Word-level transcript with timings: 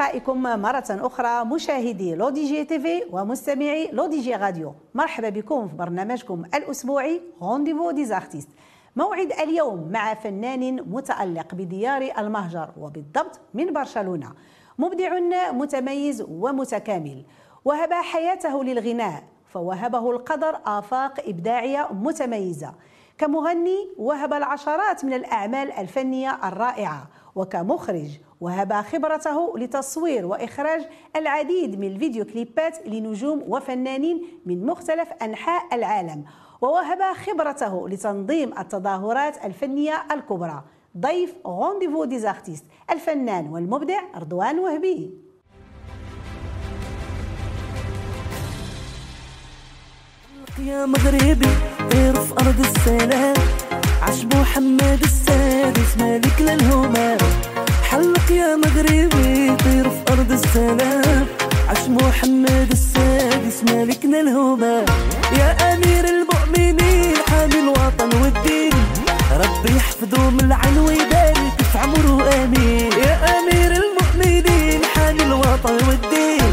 بلقائكم 0.00 0.42
مرة 0.42 0.84
أخرى 0.90 1.44
مشاهدي 1.44 2.14
L'ODJ 2.14 2.64
TV 2.64 3.02
ومستمعي 3.12 3.90
L'ODJ 3.92 4.34
Radio. 4.34 4.74
مرحبا 4.94 5.28
بكم 5.28 5.68
في 5.68 5.76
برنامجكم 5.76 6.44
الأسبوعي 6.54 7.20
Rendez-vous 7.42 7.90
des 7.90 8.12
artistes 8.12 8.48
موعد 8.96 9.32
اليوم 9.32 9.88
مع 9.92 10.14
فنان 10.14 10.76
متألق 10.76 11.54
بديار 11.54 12.12
المهجر 12.18 12.70
وبالضبط 12.78 13.40
من 13.54 13.72
برشلونة. 13.72 14.32
مبدع 14.78 15.18
متميز 15.52 16.22
ومتكامل. 16.28 17.24
وهب 17.64 17.92
حياته 17.92 18.64
للغناء 18.64 19.22
فوهبه 19.46 20.10
القدر 20.10 20.60
آفاق 20.66 21.20
إبداعية 21.26 21.88
متميزة. 21.92 22.74
كمغني 23.20 23.88
وهب 23.98 24.32
العشرات 24.32 25.04
من 25.04 25.12
الأعمال 25.12 25.72
الفنية 25.72 26.38
الرائعة 26.44 27.08
وكمخرج 27.34 28.08
وهب 28.40 28.72
خبرته 28.72 29.58
لتصوير 29.58 30.26
وإخراج 30.26 30.88
العديد 31.16 31.78
من 31.78 31.86
الفيديو 31.86 32.24
كليبات 32.24 32.86
لنجوم 32.86 33.44
وفنانين 33.48 34.22
من 34.46 34.66
مختلف 34.66 35.12
أنحاء 35.22 35.74
العالم. 35.74 36.24
ووهب 36.60 37.02
خبرته 37.02 37.88
لتنظيم 37.88 38.58
التظاهرات 38.58 39.44
الفنية 39.44 40.06
الكبرى. 40.12 40.64
ضيف 40.98 41.34
Rendez-vous 41.46 42.04
des 42.04 42.20
artistes 42.20 42.64
الفنان 42.90 43.48
والمبدع 43.48 44.00
رضوان 44.16 44.58
وهبي. 44.58 45.29
يا 50.66 50.86
مغربي 50.86 51.48
طير 51.90 52.14
في 52.14 52.32
أرض 52.40 52.60
السلام. 52.60 53.34
عاش 54.02 54.24
محمد 54.24 55.00
السادس 55.02 55.96
ملك 55.98 56.40
للهمام 56.40 57.18
حلق 57.90 58.30
يا 58.30 58.56
مغربي 58.56 59.56
طير 59.56 59.90
في 59.90 60.12
أرض 60.12 60.32
السلام. 60.32 61.26
عاش 61.68 61.88
محمد 61.88 62.68
السادس 62.72 63.64
ملكنا 63.64 64.20
الهمام 64.20 64.84
يا 65.38 65.74
أمير 65.74 66.04
المؤمنين 66.04 67.14
حامي 67.28 67.58
الوطن 67.58 68.22
والدين. 68.22 68.74
ربي 69.32 69.76
يحفظه 69.76 70.30
من 70.30 70.40
العين 70.40 70.78
ويبارك 70.78 71.62
في 71.72 71.78
عمره 71.78 72.28
آمين. 72.44 72.92
يا 72.92 73.14
أمير 73.38 73.72
المؤمنين 73.82 74.80
حامي 74.94 75.22
الوطن 75.22 75.74
والدين. 75.88 76.52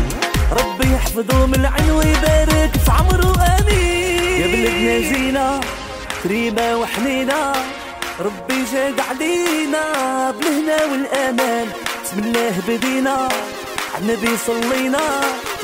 ربي 0.52 0.94
يحفظه 0.94 1.46
من 1.46 1.56
العين 1.56 1.92
ويبارك 1.92 2.72
في 2.86 2.92
عمره 2.92 3.34
آمين. 3.36 3.88
يا 3.88 3.97
بلدنا 4.58 5.00
جينا 5.00 5.62
كريمه 6.24 6.78
وحنينة. 6.78 7.54
ربي 8.20 8.64
جا 8.72 8.96
قعدينا 8.98 9.84
بالهنا 10.32 10.86
والأمان. 10.86 11.68
بسم 12.04 12.20
الله 12.20 12.54
بدينا 12.68 13.30
النبي 13.98 14.38
صلينا. 14.38 15.06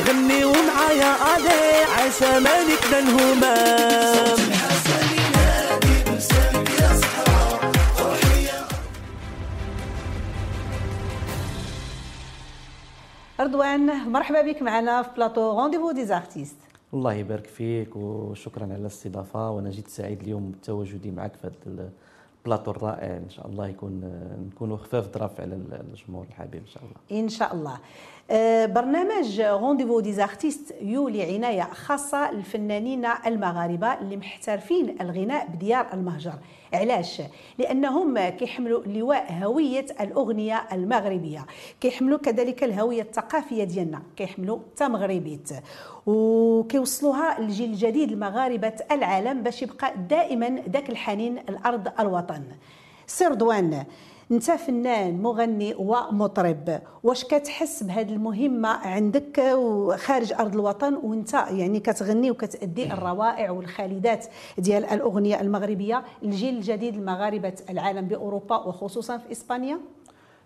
غنيو 0.08 0.52
معايا 0.52 1.06
علي 1.06 1.84
عشا 1.98 2.40
مالكنا 2.40 3.00
الهمام 3.00 4.40
رضوان 13.40 14.12
مرحبا 14.12 14.42
بك 14.42 14.62
معنا 14.62 15.02
في 15.02 15.10
plateau 15.16 15.60
Rendez-vous 15.60 15.92
des 15.92 16.11
artistes 16.11 16.63
الله 16.94 17.14
يبارك 17.14 17.48
فيك 17.48 17.96
وشكرا 17.96 18.64
على 18.64 18.76
الاستضافة 18.76 19.52
وأنا 19.52 19.70
جيت 19.70 19.88
سعيد 19.88 20.22
اليوم 20.22 20.52
بتواجدي 20.52 21.12
معك 21.12 21.36
في 21.36 21.48
هذا 21.48 21.90
البلاطو 22.46 22.72
الرائع. 22.72 23.18
إن 23.18 23.30
شاء 23.30 23.48
الله 23.48 23.68
يكون 23.68 24.02
نكونوا 24.52 24.78
خفاف 24.78 25.14
ظراف 25.14 25.42
على 25.42 25.56
الجمهور 25.56 26.26
الحبيب 26.30 26.62
إن 26.62 26.68
شاء 26.68 26.84
الله. 26.84 27.22
إن 27.24 27.30
شاء 27.30 27.56
الله. 27.56 27.78
برنامج 28.66 29.42
Rendez-vous 29.42 30.00
des 30.00 30.21
artistes 30.21 30.76
يولي 30.82 31.36
عناية 31.36 31.64
خاصة 31.64 32.32
للفنانين 32.32 33.06
المغاربة 33.26 33.94
اللي 33.94 34.18
محترفين 34.18 34.96
الغناء 35.02 35.48
بديار 35.48 35.88
المهجر. 35.94 36.34
علاش؟ 36.74 37.22
لأنهم 37.60 38.30
كيحملوا 38.30 38.84
لواء 38.86 39.34
هوية 39.44 39.86
الأغنية 40.02 40.64
المغربية. 40.72 41.46
كيحملوا 41.82 42.18
كذلك 42.18 42.64
الهوية 42.64 43.02
الثقافية 43.02 43.64
ديالنا. 43.64 44.02
كيحملوا 44.16 44.60
تمغربيت. 44.76 45.50
وكيوصلوها 46.06 47.40
للجيل 47.40 47.70
الجديد 47.70 48.12
المغاربه 48.12 48.74
العالم 48.92 49.44
باش 49.44 49.62
يبقى 49.62 49.94
دائما 50.10 50.62
ذاك 50.70 50.90
الحنين 50.90 51.38
الأرض 51.38 51.88
الوطن. 52.00 52.44
سير 53.08 53.34
دوان 53.34 53.86
انت 54.32 54.52
فنان 54.52 55.22
مغني 55.22 55.76
ومطرب 55.78 56.82
واش 57.04 57.24
كتحس 57.24 57.84
بهذه 57.84 58.14
المهمة 58.14 58.70
عندك 58.70 59.42
خارج 59.96 60.34
أرض 60.34 60.54
الوطن 60.54 60.94
وانت 60.94 61.34
يعني 61.34 61.80
كتغني 61.80 62.32
وكتأدي 62.32 62.94
الروائع 62.94 63.52
والخالدات 63.52 64.26
ديال 64.58 64.86
الأغنية 64.86 65.42
المغربية 65.42 66.04
للجيل 66.24 66.58
الجديد 66.58 66.96
المغاربه 66.96 67.54
العالم 67.70 68.08
بأوروبا 68.08 68.56
وخصوصا 68.56 69.18
في 69.18 69.32
إسبانيا؟ 69.32 69.80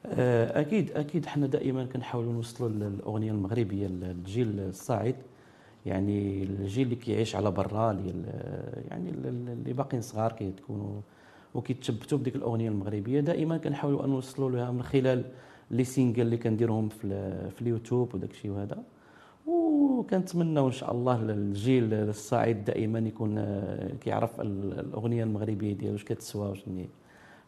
آه، 0.06 0.62
أكيد 0.62 0.92
أكيد. 0.92 1.26
حنا 1.26 1.48
دائما 1.48 1.86
كنحاولوا 1.86 2.34
نوصلوا 2.34 2.70
الاغنيه 2.70 3.32
المغربية 3.32 3.88
للجيل 3.88 4.60
الصاعد 4.60 5.16
يعني 5.86 6.44
الجيل 6.44 6.86
اللي 6.86 6.96
كيعيش 6.96 7.36
على 7.36 7.52
برا 7.52 7.92
يعني 8.90 9.10
اللي 9.10 9.74
باقيين 9.74 10.02
صغار 10.02 10.32
كيكونوا 10.32 11.02
وكيتشبتوا 11.57 12.18
بديك 12.18 12.35
الأغنية 12.35 12.69
المغربية. 12.69 13.19
دائما 13.19 13.57
كنحاولوا 13.57 14.06
أن 14.06 14.09
نوصلوا 14.09 14.50
لها 14.50 14.72
من 14.72 14.84
خلال 14.84 15.23
لي 15.72 15.84
سينجل 15.84 16.22
اللي 16.22 16.38
كنديرهم 16.38 16.90
في, 16.90 17.07
في 17.56 17.62
اليوتيوب 17.62 18.16
وداك 18.16 18.31
الشيء 18.31 18.51
وهذا. 18.51 18.84
وكنتمنوا 19.45 20.68
إن 20.68 20.72
شاء 20.72 20.91
الله 20.91 21.22
الجيل 21.22 21.94
الصاعد 21.94 22.66
دائما 22.66 23.00
يكون 23.00 23.38
آه، 23.38 23.91
كيعرف 24.01 24.41
الأغنية 24.41 25.23
المغربية 25.23 25.73
ديالو 25.73 25.94
واش 25.94 26.03
كتسوى 26.03 26.50
واش 26.50 26.63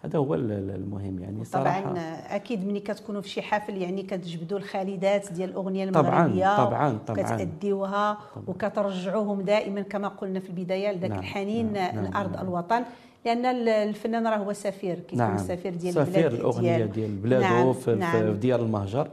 هذا 0.04 0.20
هو 0.20 0.36
المهم 0.36 1.20
يعني 1.20 1.46
صراحة. 1.46 1.82
طبعا 1.82 2.00
أكيد 2.36 2.68
ملي 2.68 2.80
كتكونوا 2.80 3.22
في 3.22 3.30
شي 3.30 3.42
حفل 3.42 3.78
يعني 3.78 4.04
كتجبدوا 4.04 4.58
الخالدات 4.58 5.34
ديال 5.34 5.50
الأغنية 5.50 5.84
المغربيه 5.84 6.58
طبعا 6.58 6.68
طبعا 6.68 6.98
طبعا. 7.08 7.20
وكتأديوها 7.20 8.18
وكترجعوهم 8.48 9.42
دائما 9.42 9.82
كما 9.82 10.08
قلنا 10.08 10.40
في 10.40 10.50
البداية 10.50 10.92
لذاك 10.92 11.12
نعم 11.12 11.20
الحنين 11.20 11.74
نعم 11.74 12.06
الأرض 12.06 12.36
نعم. 12.36 12.46
الوطن. 12.46 12.84
لأن 13.26 13.46
الفنان 13.68 14.28
راه 14.28 14.38
هو 14.38 14.54
سفير 14.54 15.00
كيكون 15.00 15.18
نعم. 15.18 15.38
سفير 15.38 15.76
ديال 15.76 15.98
البلاد 15.98 16.10
سفير 16.10 16.32
الأغنية 16.32 16.86
ديال 16.86 17.16
بلاده 17.16 17.50
نعم 17.50 17.74
في, 17.74 17.96
نعم. 17.96 18.12
في 18.34 18.40
ديار 18.40 18.62
المهجر. 18.62 19.08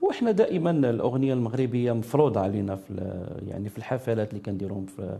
وحنا 0.00 0.30
دائما 0.30 0.70
الأغنية 0.70 1.34
المغربية 1.34 1.92
مفروضة 1.92 2.40
علينا 2.40 2.76
في 2.76 2.94
يعني 3.46 3.68
في 3.68 3.78
الحفلات 3.78 4.30
اللي 4.30 4.40
كنديرهم 4.40 4.86
في 4.86 5.18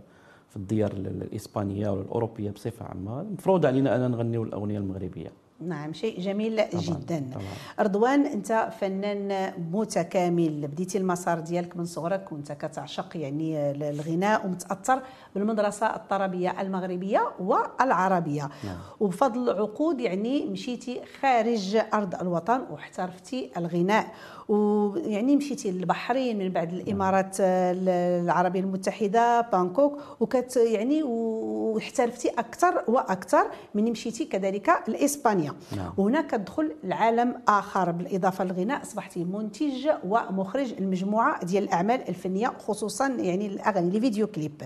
في 0.49 0.57
الديار 0.57 0.93
الإسبانية 0.93 1.91
ولا 1.91 2.01
الاوروبيه 2.01 2.51
بصفة 2.51 2.85
عامة. 2.85 3.23
مفروض 3.23 3.67
علينا 3.67 3.97
أن 3.97 4.11
نغنيو 4.11 4.43
الأغنية 4.43 4.79
المغربية. 4.79 5.33
نعم 5.69 5.93
شيء 5.93 6.21
جميل 6.21 6.69
طبعاً 6.71 6.83
جدا 6.85 7.25
طبعاً. 7.35 7.45
رضوان 7.81 8.27
أنت 8.27 8.69
فنان 8.81 9.53
متكامل 9.73 10.67
بديتي 10.67 10.99
المسار 10.99 11.41
ديالك 11.41 11.77
من 11.77 11.85
صغرك 11.85 12.33
وأنت 12.33 12.53
كتعشق 12.53 13.17
يعني 13.17 13.71
الغناء 13.71 14.47
ومتأثر 14.47 15.03
بالمدرسة 15.35 15.87
الطربية 15.87 16.61
المغربية 16.61 17.33
والعربية 17.41 18.51
نعم. 18.65 18.77
وبفضل 19.01 19.51
عقود 19.51 20.01
يعني 20.01 20.47
مشيتي 20.47 21.01
خارج 21.21 21.77
أرض 21.95 22.15
الوطن 22.21 22.61
واحترفتي 22.71 23.51
الغناء 23.57 24.07
ويعني 24.49 25.37
مشيتي 25.37 25.71
للبحرين 25.71 26.39
من 26.39 26.49
بعد 26.49 26.73
الإمارات 26.73 27.37
العربية 27.41 28.61
المتحدة 28.61 29.41
بانكوك 29.41 29.99
وكت 30.21 30.57
يعني 30.57 31.03
واحترفتي 31.03 32.29
أكثر 32.29 32.85
وأكثر 32.89 33.47
من 33.75 33.91
مشيتي 33.91 34.25
كذلك 34.25 34.69
لإسبانيا. 34.89 35.23
اسبانيا 35.23 35.53
نعم. 35.77 35.93
وهنا 35.97 36.23
كتدخل 36.23 36.73
لعالم 36.85 37.35
آخر. 37.49 37.91
بالإضافة 37.91 38.45
للغناء 38.45 38.83
أصبحتي 38.83 39.25
منتج 39.25 39.89
ومخرج 40.09 40.73
المجموعة 40.79 41.45
ديال 41.45 41.65
الأعمال 41.65 42.09
الفنية 42.09 42.53
خصوصا 42.67 43.09
يعني 43.09 43.47
الأغاني 43.47 43.91
les 43.91 44.01
vidéo 44.01 44.27
clips. 44.27 44.63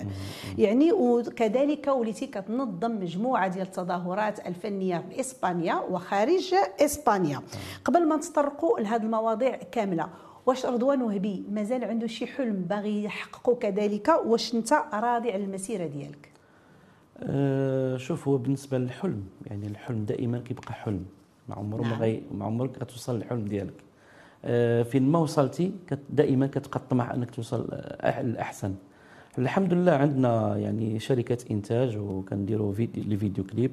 يعني 0.59 0.93
وكذلك 0.93 1.87
وليتي 1.89 2.27
كتنظم 2.27 2.91
مجموعة 2.91 3.49
ديال 3.49 3.67
التظاهرات 3.67 4.47
الفنية 4.47 5.05
في 5.11 5.21
اسبانيا 5.21 5.75
وخارج 5.75 6.55
إسبانيا. 6.81 7.41
قبل 7.85 8.09
ما 8.09 8.17
نتطرقوا 8.17 8.81
لهذه 8.81 9.03
المواضيع 9.03 9.55
كاملة. 9.73 10.09
واش 10.47 10.67
رضوان 10.67 11.03
وهبي 11.03 11.45
مازال 11.51 11.85
عنده 11.85 12.07
شي 12.07 12.27
حلم 12.27 12.55
باغي 12.71 13.05
يحققه 13.05 13.55
كذلك؟ 13.55 14.09
واش 14.27 14.55
انت 14.55 14.73
راضي 14.95 15.33
على 15.33 15.45
المسيرة 15.45 15.87
ديالك؟ 15.87 16.29
أه 17.19 17.97
شوف 17.97 18.29
هو 18.29 18.37
بالنسبة 18.37 18.79
للحلم 18.79 19.23
يعني 19.47 19.67
الحلم 19.67 20.05
دائما 20.05 20.39
كيبقى 20.39 20.73
حلم. 20.73 21.05
ما 21.49 21.55
عمره 21.55 21.83
ما 21.83 21.89
نعم. 21.89 22.01
غي 22.01 22.23
ما 22.35 22.45
عمرك 22.45 22.79
غتوصل 22.83 23.17
للحلم 23.17 23.45
ديالك. 23.45 23.75
أه 24.45 24.83
فين 24.83 25.03
ما 25.13 25.19
وصلتي 25.19 25.73
كت 25.87 25.99
دائما 26.11 26.47
كتبقى 26.47 26.81
الطمع 26.81 27.15
أنك 27.15 27.31
توصل 27.31 27.67
أح- 28.03 28.19
للأحسن. 28.19 28.75
الحمد 29.39 29.75
لله 29.75 29.93
عندنا 29.93 30.57
يعني 30.57 30.99
شركة 30.99 31.39
إنتاج 31.51 31.97
وكنديروا 31.97 32.73
vidéo 32.73 33.05
les 33.05 33.17
vidéo 33.17 33.45
clips 33.45 33.71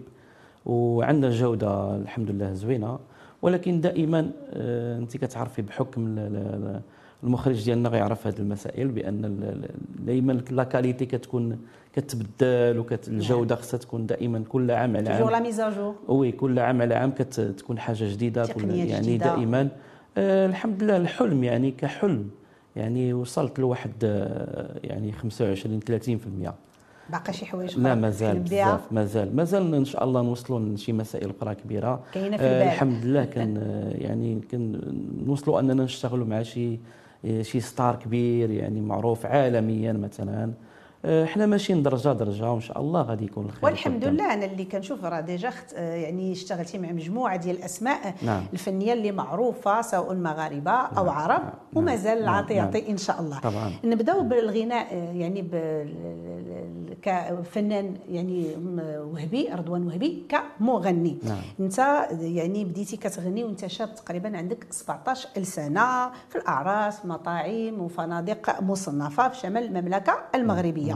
وعندنا 0.65 1.29
جودة 1.31 1.95
الحمد 1.95 2.31
لله 2.31 2.53
زوينة. 2.53 2.99
ولكن 3.43 3.81
دائما 3.81 4.31
آه، 4.53 4.97
أنت 4.97 5.17
كتعرفي 5.17 5.61
بحكم 5.61 6.07
ال- 6.07 6.19
ال- 6.19 6.81
المخرج 7.23 7.63
ديالنا 7.65 7.89
غيعرف 7.89 8.27
هذه 8.27 8.39
المسائل 8.39 8.87
بأن 8.87 9.61
دائما 9.99 10.31
la 10.51 10.63
qualité 10.63 11.05
كتكون 11.05 11.57
كتبدل 11.93 12.79
وكت 12.79 13.07
الجوده 13.07 13.55
خصها 13.55 13.77
تكون 13.77 14.05
دائما 14.05 14.43
كل 14.49 14.71
عام 14.71 14.97
على 14.97 15.05
toujours 15.05 15.29
la 15.29 15.35
عام 15.35 15.43
mise 15.43 15.66
à 15.66 15.72
jour 15.72 15.95
oui 16.07 16.31
كل 16.31 16.59
عام 16.59 16.81
على 16.81 16.95
عام 16.95 17.11
كتكون 17.11 17.79
حاجة 17.79 18.03
جديدة 18.13 18.45
كل 18.45 18.69
يعني 18.75 19.01
جديدة. 19.01 19.25
دائما. 19.35 19.67
آه، 20.17 20.45
الحمد 20.45 20.83
لله 20.83 20.97
الحلم 20.97 21.43
يعني 21.43 21.71
كحلم 21.71 22.29
يعني 22.75 23.13
وصلت 23.13 23.59
لواحد 23.59 23.91
آه، 24.03 24.79
يعني 24.83 25.11
25 25.11 25.79
30% 25.79 26.53
باقي 27.09 27.33
شي 27.33 27.45
حوايج 27.45 27.79
لا 27.79 27.95
مازال؟ 27.95 28.39
بزاف 28.39 28.91
مازال. 28.91 29.35
مازال 29.35 29.75
إن 29.75 29.85
شاء 29.85 30.03
الله 30.03 30.21
نوصلوا 30.21 30.59
لشي 30.59 30.93
مسائل 30.93 31.31
أخرى 31.39 31.55
كبيرة. 31.55 32.03
كاينة 32.13 32.37
في 32.37 32.43
آه 32.43 32.47
البال. 32.47 32.67
الحمد 32.73 33.05
لله 33.05 33.25
كان 33.35 33.57
آه، 33.57 33.89
يعني 34.03 34.39
كان 34.51 34.81
نوصلوا 35.25 35.59
أننا 35.59 35.83
نشتغلوا 35.83 36.25
مع 36.25 36.41
شي 36.43 36.79
آه، 37.25 37.41
شي 37.41 37.59
star 37.59 37.95
كبير 37.95 38.51
يعني 38.51 38.81
معروف 38.81 39.25
عالميا 39.25 39.93
مثلا. 39.93 40.43
آه، 40.43 40.49
إحنا 41.05 41.45
ماشيين 41.45 41.83
درجه 41.83 42.09
درجة 42.13 42.51
وإن 42.51 42.61
شاء 42.61 42.79
الله 42.81 43.01
غادي 43.01 43.25
يكون 43.25 43.45
الخير 43.45 43.65
والحمد. 43.65 44.05
لله 44.05 44.33
أنا 44.33 44.45
اللي 44.45 44.65
كنشوف 44.65 45.05
راه 45.05 45.19
déjà 45.19 45.49
خت- 45.49 45.73
آه، 45.75 45.95
يعني 45.95 46.31
اشتغلتي 46.31 46.77
مع 46.77 46.91
مجموعة 46.91 47.35
ديال 47.37 47.55
الأسماء 47.57 48.15
نعم. 48.21 48.43
الفنية 48.53 48.93
اللي 48.93 49.11
معروفة 49.11 49.81
سواء 49.81 50.15
مغاربه 50.15 50.71
أو 50.71 51.05
نعم، 51.05 51.15
عرب 51.15 51.41
نعم، 51.43 51.51
ومازال 51.75 52.15
نعم، 52.15 52.23
العطي 52.23 52.53
نعم. 52.55 52.65
يعطي 52.65 52.91
إن 52.91 52.97
شاء 52.97 53.21
الله 53.21 53.39
طبعا 53.39 53.71
نبدأو 53.83 54.23
بالغناء 54.23 54.87
آه، 54.95 55.11
يعني 55.13 55.41
ب- 55.41 56.93
كفنان 57.01 57.95
يعني 58.09 58.55
وهبي 59.13 59.49
رضوان 59.53 59.87
وهبي 59.87 60.23
كمغني 60.59 61.17
نعم. 61.23 61.37
أنت 61.59 61.79
يعني 62.21 62.65
بديتي 62.65 62.97
كتغني 62.97 63.43
وأنت 63.43 63.67
شاب 63.67 63.95
تقريبا 63.95 64.37
عندك 64.37 64.67
17 64.69 65.43
سنه 65.43 66.09
في 66.29 66.35
الأعراس 66.35 67.05
مطاعم 67.05 67.79
وفنادق 67.81 68.61
مصنفة 68.61 69.29
في 69.29 69.37
شمال 69.37 69.63
المملكة 69.63 70.13
المغربية 70.35 70.92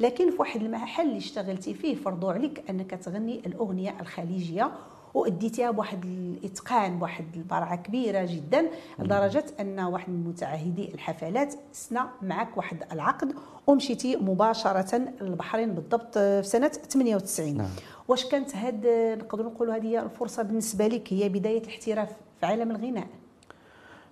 لكن 0.00 0.30
في 0.30 0.36
واحد 0.38 0.62
المحل 0.62 1.06
اللي 1.06 1.18
اشتغلتي 1.18 1.74
فيه 1.74 1.94
فرضوا 1.94 2.32
عليك 2.32 2.64
أنك 2.70 2.90
تغني 2.90 3.40
الأغنية 3.46 3.94
الخليجية 4.00 4.70
وأديتيها 5.14 5.70
بواحد 5.70 6.04
الإتقان 6.04 6.98
بواحد 6.98 7.24
البراعه 7.36 7.76
كبيرة 7.76 8.24
جدا 8.24 8.70
لدرجة 8.98 9.44
أن 9.60 9.80
واحد 9.80 10.10
من 10.10 10.24
متعهدي 10.24 10.94
الحفلات 10.94 11.54
سنى 11.72 12.00
معك 12.22 12.56
واحد 12.56 12.84
العقد 12.92 13.34
ومشيتي 13.66 14.16
مباشرة 14.16 15.12
للبحرين 15.20 15.74
بالضبط 15.74 16.18
في 16.18 16.42
سنة 16.42 16.68
98 16.68 17.56
نعم. 17.56 17.68
واش 18.08 18.24
كانت 18.24 18.56
هاد 18.56 18.86
نقدروا 19.18 19.50
نقولوا 19.50 19.76
هذه 19.76 19.86
هي 19.86 20.00
الفرصة 20.00 20.42
بالنسبة 20.42 20.86
لك 20.86 21.12
هي 21.12 21.28
بداية 21.28 21.62
الاحتراف 21.62 22.08
في 22.40 22.46
عالم 22.46 22.70
الغناء؟ 22.70 23.06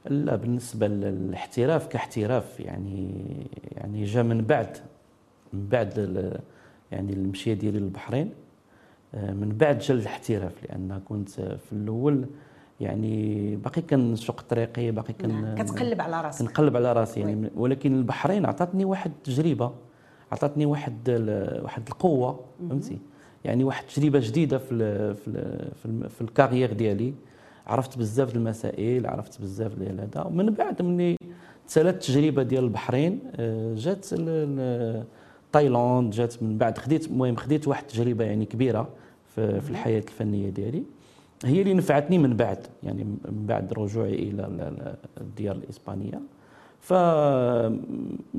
لا 0.05 0.37
بالنسبة 0.37 0.87
للاحتراف 0.89 1.87
كاحتراف 1.87 2.61
يعني 2.61 3.11
يعني 3.73 4.05
جا 4.05 4.23
من 4.23 4.43
بعد. 4.43 4.79
من 5.53 5.69
بعد 5.69 6.33
يعني 6.93 7.13
المشية 7.13 7.55
ديالي 7.55 7.79
للبحرين 7.79 8.31
آه، 9.15 9.33
من 9.33 9.49
بعد 9.49 9.79
جا 9.79 9.95
الاحتراف 9.95 10.53
لأن 10.65 11.01
كنت 11.09 11.31
في 11.31 11.73
الأول 11.73 12.27
يعني 12.81 13.57
باقي 13.57 13.83
كنسوق 13.83 14.41
طريقي 14.41 14.91
باقي 14.91 15.13
كن 15.13 15.29
نعم. 15.29 15.55
كتقلب 15.55 16.01
على 16.01 16.21
راسك. 16.21 16.47
كنقلب 16.47 16.77
على 16.77 16.93
راسي 16.93 17.21
يعني 17.21 17.51
ولكن 17.57 17.99
البحرين 17.99 18.47
عطاتني 18.47 18.85
واحد 18.85 19.11
التجربة 19.11 19.73
عطاتني 20.33 20.67
واحد 20.67 21.11
واحد 21.63 21.89
القوة 21.89 22.41
فهمتي؟ 22.69 22.99
يعني 23.45 23.65
واحد 23.65 23.85
التجربة 23.89 24.19
جديدة 24.19 24.59
في 24.59 24.75
ال 24.75 25.15
في 25.15 25.29
ال 25.29 25.71
في, 25.75 25.87
ال 25.87 26.11
في 26.11 26.21
ال 26.21 26.26
carrière 26.26 26.73
ديالي. 26.73 27.15
عرفت 27.67 27.99
بزاف 27.99 28.33
د 28.33 28.37
المسائل 28.37 29.07
عرفت 29.07 29.41
بزاف 29.41 29.75
ديال 29.75 30.01
هذا 30.01 30.23
ومن 30.23 30.51
بعد 30.51 30.83
ملي 30.83 31.17
تسالت 31.67 31.95
التجربه 31.95 32.43
ديال 32.43 32.65
البحرين 32.65 33.21
آه، 33.37 33.75
جات 33.75 34.07
تايلاند 35.61 36.11
جات 36.13 36.43
من 36.43 36.59
بعد 36.59 36.79
خديت 36.79 37.07
المهم 37.07 37.37
خديت 37.37 37.69
واحد 37.69 37.83
التجربة 37.83 38.25
يعني 38.25 38.45
كبيرة 38.45 38.89
في, 39.35 39.61
في 39.61 39.71
الحياة 39.71 39.99
الفنية 39.99 40.51
ديالي. 40.51 40.83
هي 41.45 41.63
اللي 41.63 41.75
نفعتني 41.75 42.19
من 42.19 42.37
بعد 42.37 42.59
يعني 42.83 43.05
من 43.05 43.47
بعد 43.47 43.73
رجوعي 43.73 44.15
إلى 44.15 44.47
ال- 44.47 44.61
ال- 44.61 44.97
الديار 45.21 45.57
الإسبانية. 45.57 46.21
ف 46.87 46.93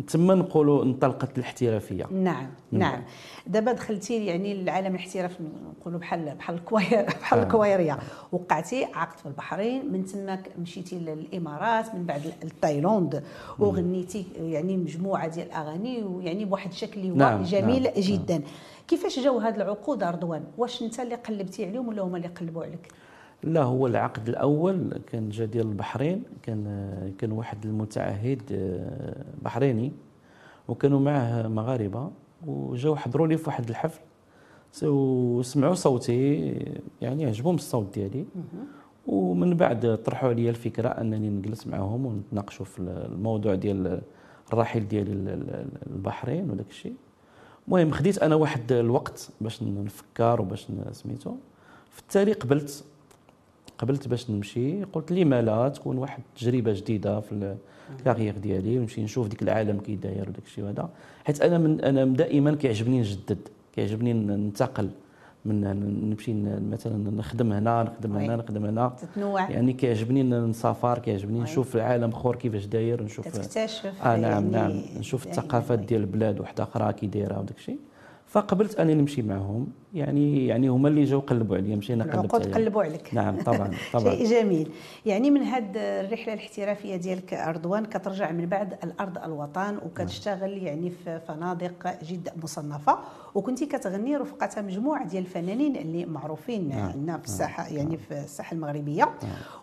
تما 0.08 0.36
نقولوا 0.36 0.84
انطلقت 0.84 1.38
الاحترافية. 1.38 2.06
نعم 2.12 2.48
نعم. 2.72 3.04
دابا 3.48 3.72
دخلتي 3.72 4.26
يعني 4.26 4.64
لعالم 4.64 4.96
الاحتراف 4.96 5.38
نقولوا 5.80 6.00
بحال 6.00 6.36
بحال 6.36 6.56
الكوايرية 6.56 7.06
بحال 7.22 7.40
آه. 7.40 7.44
الكوايرية 7.44 8.00
وقعتي 8.32 8.86
عقد 8.94 9.20
في 9.20 9.26
البحرين 9.26 9.92
من 9.92 10.06
تماك 10.06 10.50
مشيتي 10.60 11.00
للإمارات 11.00 11.96
من 11.96 12.06
بعد 12.06 12.34
لتايلاند 12.44 13.24
وغنيتي 13.60 14.26
يعني 14.40 14.78
مجموعة 14.78 15.28
ديال 15.28 15.48
الأغاني 15.48 16.04
ويعني 16.04 16.46
بواحد 16.46 16.70
الشكل 16.70 17.02
اللي 17.02 17.12
هو 17.12 17.16
نعم، 17.16 17.44
جميل 17.44 17.84
نعم، 17.84 17.94
جدا. 17.98 18.42
كيفاش 18.88 19.20
جاو 19.20 19.38
هاد 19.38 19.56
العقود 19.56 20.04
رضوان 20.04 20.44
واش 20.58 20.82
أنت 20.82 21.00
اللي 21.00 21.16
قلبتي 21.16 21.66
عليهم 21.66 21.88
ولا 21.88 22.02
هما 22.02 22.18
اللي 22.18 22.28
قلبوا 22.28 22.64
عليك؟ 22.64 22.92
لا 23.44 23.64
هو 23.64 23.88
العقد 23.88 24.30
الأول 24.30 25.02
كان 25.12 25.30
جا 25.30 25.46
ديال 25.46 25.68
البحرين 25.68 26.24
كان 26.44 27.14
كان 27.18 27.32
واحد 27.32 27.66
المتعهد 27.66 28.42
آه، 28.52 29.26
بحريني 29.42 29.92
وكانوا 30.68 31.00
معه 31.00 31.48
مغاربة 31.48 32.12
وجاو 32.48 32.96
حضروا 32.96 33.28
لي 33.28 33.38
في 33.38 33.50
واحد 33.50 33.70
الحفل. 33.70 34.02
وسمعوا 34.84 35.74
صوتي 35.74 36.54
يعني 37.02 37.26
عجبهم 37.26 37.56
الصوت 37.56 37.94
ديالي. 37.94 38.26
ومن 39.08 39.58
بعد 39.58 39.98
طرحوا 40.06 40.30
عليا 40.30 40.50
الفكرة 40.50 40.90
أنني 40.90 41.30
نجلس 41.30 41.68
معهم 41.68 42.06
ونتناقشوا 42.06 42.66
في 42.66 42.80
الموضوع 42.80 43.56
ديال 43.56 44.02
الرحيل 44.54 44.88
ديالي 44.88 45.12
للبحرين 45.88 46.52
وداك 46.52 46.70
الشيء. 46.70 46.96
المهم 47.68 47.92
خديت 47.92 48.18
أنا 48.18 48.36
واحد 48.36 48.72
الوقت 48.72 49.30
باش 49.42 49.64
نفكر 49.64 50.42
وباش 50.42 50.68
سميتو. 50.92 51.36
في 51.92 52.00
التالي 52.00 52.34
قبلت 52.34 52.84
قبلت 53.78 54.08
باش 54.08 54.30
نمشي 54.30 54.84
قلت 54.84 55.12
لي 55.12 55.26
ما 55.26 55.42
لا 55.42 55.70
تكون 55.70 55.98
واحد 55.98 56.22
التجربه 56.30 56.74
جديدة 56.74 57.20
في 57.20 57.56
ال 58.00 58.04
carrière 58.04 58.38
ديالي 58.38 58.78
ونمشي 58.80 59.04
نشوف 59.04 59.28
ديك 59.28 59.42
العالم 59.42 59.80
كي 59.80 59.96
داير 59.96 60.30
وداك 60.30 60.46
الشيء 60.46 60.70
هذا 60.70 60.90
حيت 61.26 61.42
أنا 61.42 61.58
من 61.58 61.82
أنا 61.82 62.06
دائما 62.06 62.56
كيعجبني 62.56 63.00
نجدد 63.00 63.38
كيعجبني 63.76 64.14
ننتقل 64.14 64.90
من 65.46 65.62
نمشي 66.10 66.34
مثلا 66.72 67.12
نخدم 67.12 67.52
هنا 67.54 67.84
نخدم 67.84 68.16
هنا. 68.18 68.36
نخدم 68.36 68.66
هنا 68.66 68.96
تتنوع 69.02 69.50
يعني 69.52 69.74
كيعجبني 69.74 70.24
نسافر 70.24 71.00
كيعجبني. 71.00 71.40
نشوف 71.40 71.76
العالم 71.76 72.10
آخر 72.10 72.36
كيفاش 72.36 72.66
داير 72.66 73.04
نشوف 73.04 73.28
تكتشف 73.28 74.06
آه 74.06 74.18
نعم 74.18 74.22
يعني 74.22 74.50
نعم 74.50 74.82
نشوف 75.00 75.26
دايماً. 75.26 75.40
الثقافات 75.40 75.80
ديال 75.80 76.02
البلاد 76.02 76.40
واحدة 76.40 76.64
أخرى 76.64 76.94
كي 76.94 77.08
دايره 77.08 77.40
وداك 77.40 77.58
الشيء 77.58 77.80
فقبلت 78.28 78.80
أني 78.80 78.94
نمشي 78.94 79.22
معهم. 79.22 79.68
يعني 79.94 80.48
يعني 80.48 80.68
هما 80.68 80.88
اللي 80.90 81.04
جاو 81.04 81.20
قلبوا 81.20 81.58
عليا 81.58 81.76
مشينا 81.76 82.04
قلبت 82.04 82.16
العقود 82.16 82.42
عليهم. 82.42 82.56
قلبوا 82.56 82.84
عليك. 82.84 83.14
نعم 83.14 83.42
طبعا 83.42 83.72
طبعا. 83.94 84.16
شيء 84.16 84.26
جميل. 84.26 84.72
يعني 85.06 85.32
من 85.32 85.42
هاد 85.42 85.78
الرحلة 85.78 86.34
الاحترافية 86.34 86.96
ديالك 86.96 87.34
أردوان 87.34 87.86
كترجع 87.86 88.32
من 88.32 88.46
بعد 88.46 88.74
الأرض 88.84 89.18
الوطن 89.18 89.78
وكتشتغل 89.86 90.64
يعني 90.64 90.90
في 90.90 91.20
فنادق 91.20 92.04
جد 92.04 92.30
مصنفة 92.44 93.00
وكنتي 93.36 93.66
كتغني 93.66 94.18
رفقة 94.18 94.62
مجموعة 94.62 95.08
ديال 95.08 95.24
الفنانين 95.24 95.76
اللي 95.76 96.06
معروفين 96.06 96.70
نعم. 96.70 96.90
عندنا 96.90 97.18
في 97.18 97.26
الساحة 97.26 97.68
يعني 97.68 97.98
في 97.98 98.12
الساحة 98.12 98.54
المغربية. 98.54 99.10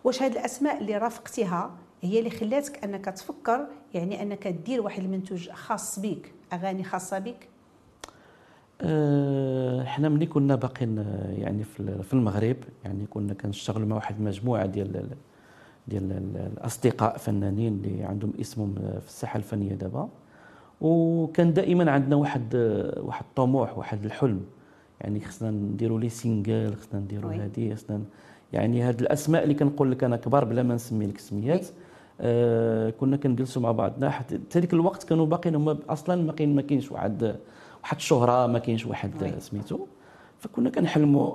واش 0.03 0.23
هاد 0.23 0.31
الأسماء 0.31 0.77
اللي 0.81 0.97
رافقتيها 0.97 1.71
هي 2.01 2.19
اللي 2.19 2.29
خلاتك 2.29 2.83
أنك 2.83 3.05
تفكر 3.05 3.67
يعني 3.93 4.21
أنك 4.21 4.47
دير 4.47 4.81
واحد 4.81 5.03
المنتوج 5.03 5.49
خاص 5.49 5.99
بك 5.99 6.33
أغاني 6.53 6.83
خاصة 6.83 7.19
بك؟ 7.19 7.49
آه، 8.81 9.83
حنا 9.83 10.09
ملي 10.09 10.25
كنا 10.25 10.55
باقيين 10.55 10.99
آه، 10.99 11.31
يعني 11.31 11.63
في 11.63 11.79
ال- 11.79 12.03
في 12.03 12.13
المغرب 12.13 12.55
يعني 12.85 13.05
كنا 13.09 13.33
كنشتغلوا 13.33 13.87
مع 13.87 13.95
واحد 13.95 14.15
المجموعه 14.19 14.65
ديال 14.65 14.97
ال- 14.97 15.09
ديال 15.87 16.11
ال- 16.11 16.51
الأصدقاء 16.57 17.17
فنانين 17.17 17.73
اللي 17.85 18.03
عندهم 18.03 18.33
اسمهم 18.41 18.75
في 18.75 19.07
الساحة 19.07 19.37
الفنية 19.37 19.73
دابا 19.73 20.09
وكان 20.81 21.53
دائما 21.53 21.91
عندنا 21.91 22.15
واحد 22.15 22.55
آه، 22.55 23.01
واحد 23.01 23.23
الطموح 23.29 23.77
واحد 23.77 24.05
الحلم 24.05 24.41
يعني 25.01 25.19
خصنا 25.21 25.51
نديروا 25.51 25.99
les 25.99 26.09
singles 26.09 26.75
خصنا 26.75 26.99
نديروا. 26.99 27.31
هذه 27.33 27.73
خصنا 27.75 28.01
يعني 28.53 28.81
هاد 28.81 28.99
الأسماء 29.01 29.43
اللي 29.43 29.53
كنقول 29.53 29.91
لك 29.91 30.03
أنا 30.03 30.17
كبار 30.17 30.45
بلا 30.45 30.63
ما 30.63 30.75
نسمي 30.75 31.05
لك 31.07 31.17
سميات 31.17 31.67
آه 32.21 32.89
كنا 32.89 33.17
كنجلسوا 33.17 33.61
مع 33.61 33.71
بعضنا 33.71 34.09
حتى 34.09 34.59
ديك 34.59 34.73
الوقت 34.73 35.03
كانوا 35.03 35.25
باقيين 35.25 35.55
هما 35.55 35.77
أصلا 35.89 36.23
ما 36.23 36.33
كاين 36.33 36.55
ما 36.55 36.61
كاينش 36.61 36.91
واحد 36.91 37.35
واحد 37.85 37.95
الشهرة 37.97 38.47
ما 38.47 38.59
كاينش 38.59 38.85
واحد. 38.85 39.33
سميتو. 39.39 39.79
فكنا 40.39 40.69
كنحلموا 40.69 41.31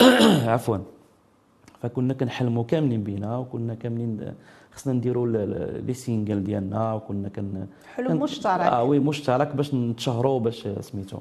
عفوا. 0.54 0.78
فكنا 1.82 2.14
كنحلموا 2.14 2.64
كاملين 2.64 3.02
بينا 3.02 3.38
وكنا 3.38 3.74
كاملين 3.74 4.32
خصنا 4.72 4.92
نديروا 4.92 5.26
les 5.86 5.94
singles 5.94 6.44
ديالنا 6.44 6.92
وكنا 6.94 7.28
كن 7.28 7.66
حلم 7.94 8.08
كان- 8.08 8.16
مشترك. 8.16 8.60
آه 8.60 8.82
oui 8.82 8.98
مشترك 8.98 9.56
باش 9.56 9.74
نتشهروا 9.74 10.40
باش 10.40 10.68
سميتو. 10.80 11.18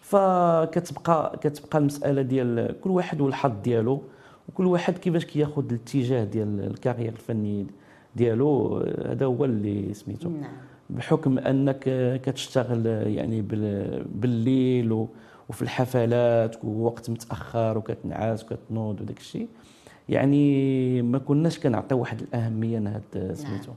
فكتبقى 0.00 1.38
كتبقى 1.42 1.78
المسألة 1.78 2.22
ديال 2.22 2.80
كل 2.80 2.90
واحد 2.90 3.20
والحظ 3.20 3.52
ديالو 3.64 4.02
وكل 4.48 4.66
واحد 4.66 4.98
كيفاش 4.98 5.24
كياخذ 5.24 5.64
الاتجاه 5.70 6.24
ديال 6.24 6.60
ال 6.70 6.75
carrière 6.75 7.12
الفني 7.12 7.66
ديالو 8.16 8.78
هذا 9.06 9.26
هو 9.26 9.44
اللي 9.44 9.94
سميتو. 9.94 10.28
نعم. 10.30 10.50
بحكم 10.90 11.38
أنك 11.38 11.78
كتشتغل 12.24 12.86
يعني 12.86 13.42
بال- 13.42 14.04
بالليل 14.04 14.92
وفي 15.48 15.62
الحفلات 15.62 16.64
ووقت 16.64 17.10
متأخر 17.10 17.78
وكتنعس 17.78 18.44
وكتنوض 18.44 19.00
وداك 19.00 19.18
الشيء 19.18 19.48
يعني 20.08 21.02
ما 21.02 21.18
كناش 21.18 21.58
كنعطيو 21.58 21.98
واحد 21.98 22.20
الأهمية 22.22 22.78
لهاد 22.78 23.32
سميتو. 23.34 23.72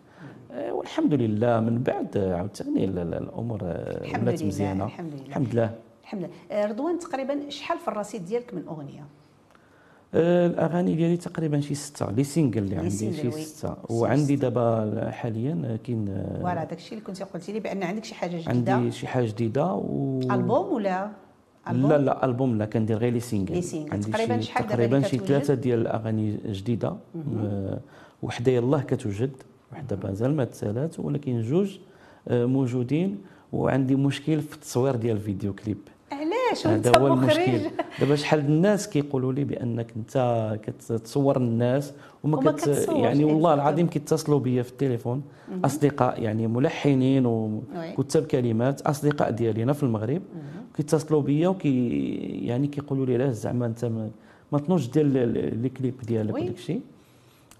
آه، 0.51 0.73
والحمد 0.73 1.13
لله 1.13 1.59
من 1.59 1.83
بعد 1.83 2.17
عاوتاني 2.17 2.85
ال- 2.85 2.99
ال- 2.99 3.13
الأمور 3.13 3.63
ولات 3.63 4.41
لله، 4.41 4.47
مزيانة. 4.47 4.85
الحمد 4.85 5.13
لله. 5.13 5.25
الحمد 5.27 5.53
لله. 5.53 5.75
الحمد 6.03 6.21
لله. 6.21 6.29
آه، 6.51 6.65
رضوان 6.65 6.99
تقريبا 6.99 7.49
شحال 7.49 7.77
في 7.79 7.87
الرصيد 7.87 8.25
ديالك 8.25 8.53
من 8.53 8.63
أغنية؟ 8.67 9.03
الأغاني 10.13 10.95
ديالي 10.95 11.17
تقريبا 11.17 11.59
شي 11.59 11.75
ستة 11.75 12.11
les 12.11 12.23
singles 12.23 12.63
اللي 12.63 12.75
لي 12.75 12.81
عندي 12.81 13.13
شي. 13.13 13.31
ستة. 13.31 13.75
وعندي. 13.89 14.35
دابا 14.35 15.09
حاليا 15.11 15.77
كاين 15.83 16.09
آه، 16.09 16.39
voilà 16.41 16.63
داكشي 16.63 16.91
اللي 16.91 17.03
كنتي 17.05 17.23
قلتي 17.23 17.51
لي 17.51 17.59
بأن 17.59 17.83
عندك 17.83 18.03
شي 18.03 18.15
حاجة 18.15 18.37
جديدة. 18.41 18.73
عندي 18.73 18.91
شي 18.91 19.07
حاجة 19.07 19.25
جديدة 19.25 19.73
و 19.73 20.19
ألبوم 20.31 20.73
ولا؟ 20.73 21.11
لا 21.71 21.97
لا 21.97 22.25
ألبوم 22.25 22.57
لا 22.57 22.65
كندير 22.65 22.97
غير 22.97 23.13
les 23.13 23.19
singles 23.19 23.55
les 23.55 23.61
singles. 23.61 24.03
تقريباً 24.03 24.39
شحال 24.41 24.67
تقريبا 24.67 25.01
شي؟ 25.01 25.17
ثلاثة 25.17 25.53
ديال 25.53 25.79
الأغاني 25.81 26.37
جديدة. 26.45 26.95
آه، 27.43 27.79
وحدة 28.23 28.51
يلاه 28.51 28.81
كتوجد 28.81 29.31
وحدة 29.71 29.97
مازال 30.03 30.35
ما 30.35 30.43
تسالات 30.43 30.99
ولكن 30.99 31.41
جوج 31.41 31.77
آه، 32.27 32.45
موجودين. 32.45 33.17
وعندي 33.53 33.95
مشكل 33.95 34.41
في 34.41 34.55
التصوير 34.55 34.95
ديال 34.95 35.15
ال 35.17 35.23
vidéo 35.23 35.53
clip. 35.53 35.77
علاش 36.65 36.87
هذا 36.87 36.97
هو 36.99 37.07
المشكل. 37.13 37.59
دابا 37.99 38.15
شحال 38.15 38.39
الناس 38.39 38.89
كيقولوا 38.89 39.33
لي 39.33 39.43
بأنك 39.43 39.87
انت 39.97 40.15
كتصور 40.63 41.37
الناس 41.37 41.93
وما 42.23 42.37
وما 42.37 42.51
كت 42.51 42.87
يعني 42.89 43.23
والله 43.23 43.49
exactly. 43.49 43.53
العظيم 43.53 43.87
كيتصلوا 43.87 44.39
بيا 44.39 44.63
في 44.63 44.71
التليفون 44.71 45.21
أصدقاء 45.65 46.21
يعني 46.23 46.47
ملحنين. 46.47 47.25
وكتاب 47.25 48.23
كلمات 48.23 48.81
أصدقاء 48.81 49.31
ديالي 49.31 49.63
هنا 49.63 49.73
في 49.73 49.83
المغرب 49.83 50.21
كيتصلوا 50.77 51.21
بيا 51.21 51.47
وكي 51.47 51.89
يعني 52.45 52.67
كيقولوا 52.67 53.05
لي 53.05 53.13
علاش 53.13 53.35
زعما 53.35 53.65
انت 53.65 53.85
ما, 53.85 54.09
ما 54.51 54.59
تنوضش 54.59 54.87
دير 54.87 55.05
ال- 55.05 55.17
ال- 55.17 55.61
les 55.61 55.69
clips 55.69 55.93
ديالك. 56.07 56.33
وداك 56.35 56.49
الشيء 56.49 56.81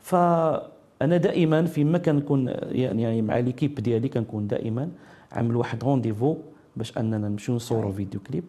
فانا 0.01 1.17
دائما 1.17 1.65
فيما 1.65 1.97
كنكون 1.97 2.47
يعني 2.71 3.01
يعني 3.01 3.21
مع 3.21 3.37
l'équipe 3.39 3.75
ديالي 3.75 4.09
كنكون 4.09 4.47
دائما 4.47 4.89
عامل 5.31 5.55
واحد 5.55 5.83
rendez-vous 5.83 6.35
باش 6.75 6.97
أننا 6.97 7.17
نمشيو 7.17 7.55
نصوروا 7.55 7.91
vidéo 7.91 8.19
clip. 8.29 8.43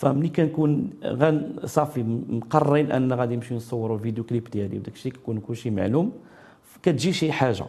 فملي 0.00 0.28
كنكون 0.28 0.90
غن 1.04 1.56
صافي 1.64 2.02
مقررين 2.28 2.92
أن 2.92 3.12
غادي 3.12 3.36
نمشيو 3.36 3.56
نصوروا 3.56 3.96
ال 3.96 4.01
vidéo 4.01 4.24
clip 4.24 4.50
ديالي 4.50 4.78
وداك 4.78 4.94
الشيء 4.94 5.12
كيكون 5.12 5.40
كلشي 5.40 5.70
معلوم. 5.70 6.12
كتجي 6.82 7.12
شي 7.12 7.32
حاجة. 7.32 7.64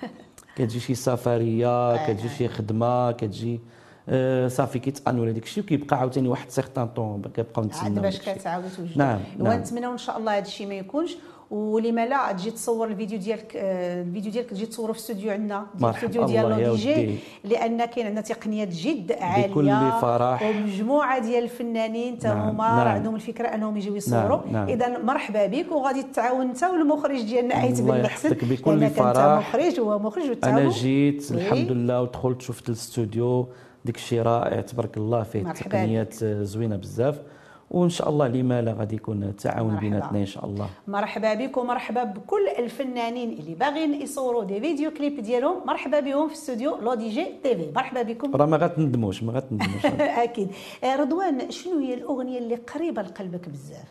كتجي 0.56 0.80
شي 0.80 0.94
سفرية 0.94 2.06
كتجي 2.06 2.28
شي 2.28 2.48
خدمة 2.48 3.12
كتجي 3.12 3.60
آه، 4.08 4.48
صافي 4.48 4.78
كيتقان 4.78 5.18
ولا 5.18 5.32
داك 5.32 5.42
الشيء 5.42 5.64
وكيبقى 5.64 5.98
عاوتاني 5.98 6.28
واحد 6.28 6.50
certain 6.50 6.88
temps 6.88 7.22
كيبقاو 7.22 7.64
عاد 7.64 7.66
نتسناو 7.66 8.02
باش. 8.02 8.18
كتعاودوا 8.18 8.68
توجدوا 8.76 8.98
نعم، 8.98 9.20
نعم. 9.38 9.54
ونتمنوا 9.54 9.92
ان 9.92 9.98
شاء 9.98 10.18
الله 10.18 10.38
هذا 10.38 10.46
الشيء 10.46 10.66
ما 10.66 10.74
يكونش. 10.74 11.16
ولما 11.50 12.06
لا 12.06 12.32
تجي 12.32 12.50
تصور 12.50 12.88
الفيديو 12.88 13.18
ديالك 13.18 13.56
آه، 13.56 14.02
الفيديو 14.02 14.32
ديالك 14.32 14.50
تجي 14.50 14.66
تصوره 14.66 14.92
في 14.92 14.98
الاستوديو 14.98 15.30
عندنا 15.30 15.66
الاستوديو 15.82 16.24
ديال 16.24 16.48
لو 16.62 16.74
دي 16.74 16.94
جي. 16.94 17.18
لأن 17.44 17.84
كاين 17.84 18.06
عندنا 18.06 18.20
تقنيات 18.20 18.68
جد 18.68 19.12
عالية 19.12 19.46
بكل 19.46 19.90
فرح. 20.00 20.42
ومجموعة 20.42 21.18
ديال 21.18 21.44
الفنانين 21.44 22.18
تا 22.18 22.28
نعم، 22.28 22.48
هما 22.48 22.68
نعم. 22.68 22.78
راه 22.78 22.90
عندهم 22.90 23.14
الفكرة 23.14 23.48
أنهم 23.48 23.76
يجيو 23.76 23.96
يصوروا 23.96 24.40
نعم، 24.44 24.52
نعم. 24.52 24.68
اذا 24.68 24.98
مرحبا 24.98 25.46
بك 25.46 25.72
وغادي 25.72 26.02
تتعاون 26.02 26.46
انت 26.48 26.62
والمخرج 26.62 27.22
ديالنا 27.22 27.62
ايت 27.62 27.80
بن 27.80 27.96
يحفظك 27.96 28.44
بكل 28.44 28.86
فرح. 28.90 29.38
مخرج 29.38 29.80
وهو 29.80 29.98
مخرج 29.98 30.38
أنا 30.44 30.70
جيت 30.70 31.32
oui. 31.32 31.38
الحمد 31.38 31.72
لله 31.72 32.02
ودخلت 32.02 32.42
شفت 32.42 32.68
الاستوديو 32.68 33.48
داك 33.84 33.96
الشيء 33.96 34.22
رائع 34.22 34.60
تبارك 34.60 34.96
الله 34.96 35.22
فيه 35.22 35.42
مرحبا 35.42 35.68
تقنيات 35.68 36.14
زوينة 36.24 36.76
بزاف 36.76 37.20
وإن 37.70 37.88
شاء 37.88 38.08
الله 38.08 38.28
لما 38.28 38.62
لا 38.62 38.72
غادي 38.72 38.96
يكون 38.96 39.36
تعاون 39.36 39.68
مرحبا. 39.68 39.80
بيناتنا 39.80 40.18
إن 40.18 40.26
شاء 40.26 40.46
الله. 40.46 40.68
مرحبا 40.88 41.34
بك 41.34 41.56
ومرحبا 41.56 42.04
بكل 42.04 42.48
الفنانين 42.58 43.32
اللي 43.32 43.54
باغيين 43.54 43.94
يصوروا 44.02 44.44
des 44.44 44.60
vidéo 44.60 44.90
clips 44.90 45.20
ديالهم. 45.20 45.66
مرحبا 45.66 46.00
بهم 46.00 46.28
في 46.28 46.34
استوديو 46.34 46.76
لو 46.76 46.94
دي 46.94 47.08
جي 47.08 47.26
تي 47.42 47.56
في. 47.56 47.70
مرحبا 47.76 48.02
بكم. 48.02 48.36
راه 48.36 48.46
ما 48.46 48.56
غتندموش 48.56 49.22
ما 49.22 49.32
غتندموش 49.32 49.86
أكيد. 50.26 50.48
آه، 50.84 50.96
رضوان 50.96 51.50
شنو 51.50 51.78
هي 51.78 51.94
الأغنية 51.94 52.38
اللي 52.38 52.54
قريبة 52.54 53.02
لقلبك 53.02 53.48
بزاف؟ 53.48 53.88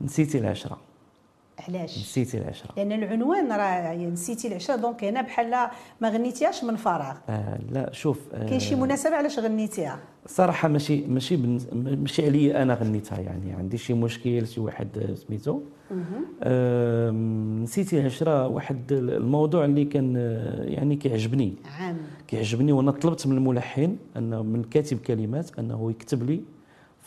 نسيتي 0.00 0.38
العشرة. 0.38 0.78
علاش؟ 1.68 1.98
نسيتي 1.98 2.38
العشرة. 2.38 2.70
لأن 2.76 2.92
العنوان 2.92 3.52
راه 3.52 3.62
يعني 3.64 4.06
نسيتي 4.06 4.48
العشرة 4.48 4.76
دونك 4.76 5.04
هنا 5.04 5.20
بحال 5.22 5.50
ما 6.00 6.08
غنيتيهاش 6.08 6.64
من 6.64 6.76
فراغ. 6.76 7.16
آه 7.28 7.58
لا 7.70 7.92
شوف 7.92 8.20
آه 8.34 8.46
كاين 8.48 8.60
شي 8.60 8.74
مناسبة 8.74 9.16
علاش 9.16 9.38
غنيتيها؟ 9.38 9.98
صراحة 10.26 10.68
ماشي 10.68 11.06
ماشي 11.06 11.36
ماشي 11.72 12.26
عليا 12.26 12.62
أنا 12.62 12.74
غنيتها 12.74 13.18
يعني 13.20 13.52
عندي 13.52 13.78
شي 13.78 13.94
مشكل 13.94 14.46
شي 14.46 14.60
واحد 14.60 14.98
آه، 14.98 15.14
سميتو 15.14 15.60
آم، 16.42 17.62
نسيتي 17.62 18.00
العشرة 18.00 18.48
واحد 18.48 18.92
الموضوع 18.92 19.64
اللي 19.64 19.84
كان 19.84 20.14
آه، 20.16 20.62
يعني 20.64 20.96
كيعجبني. 20.96 21.54
عام. 21.78 21.96
كيعجبني 22.28 22.72
وأنا 22.72 22.90
طلبت 22.90 23.26
من 23.26 23.36
الملحن 23.36 23.96
انه 24.16 24.42
من 24.42 24.62
كاتب 24.64 24.98
كلمات 24.98 25.58
أنه 25.58 25.90
يكتب 25.90 26.22
لي 26.30 26.40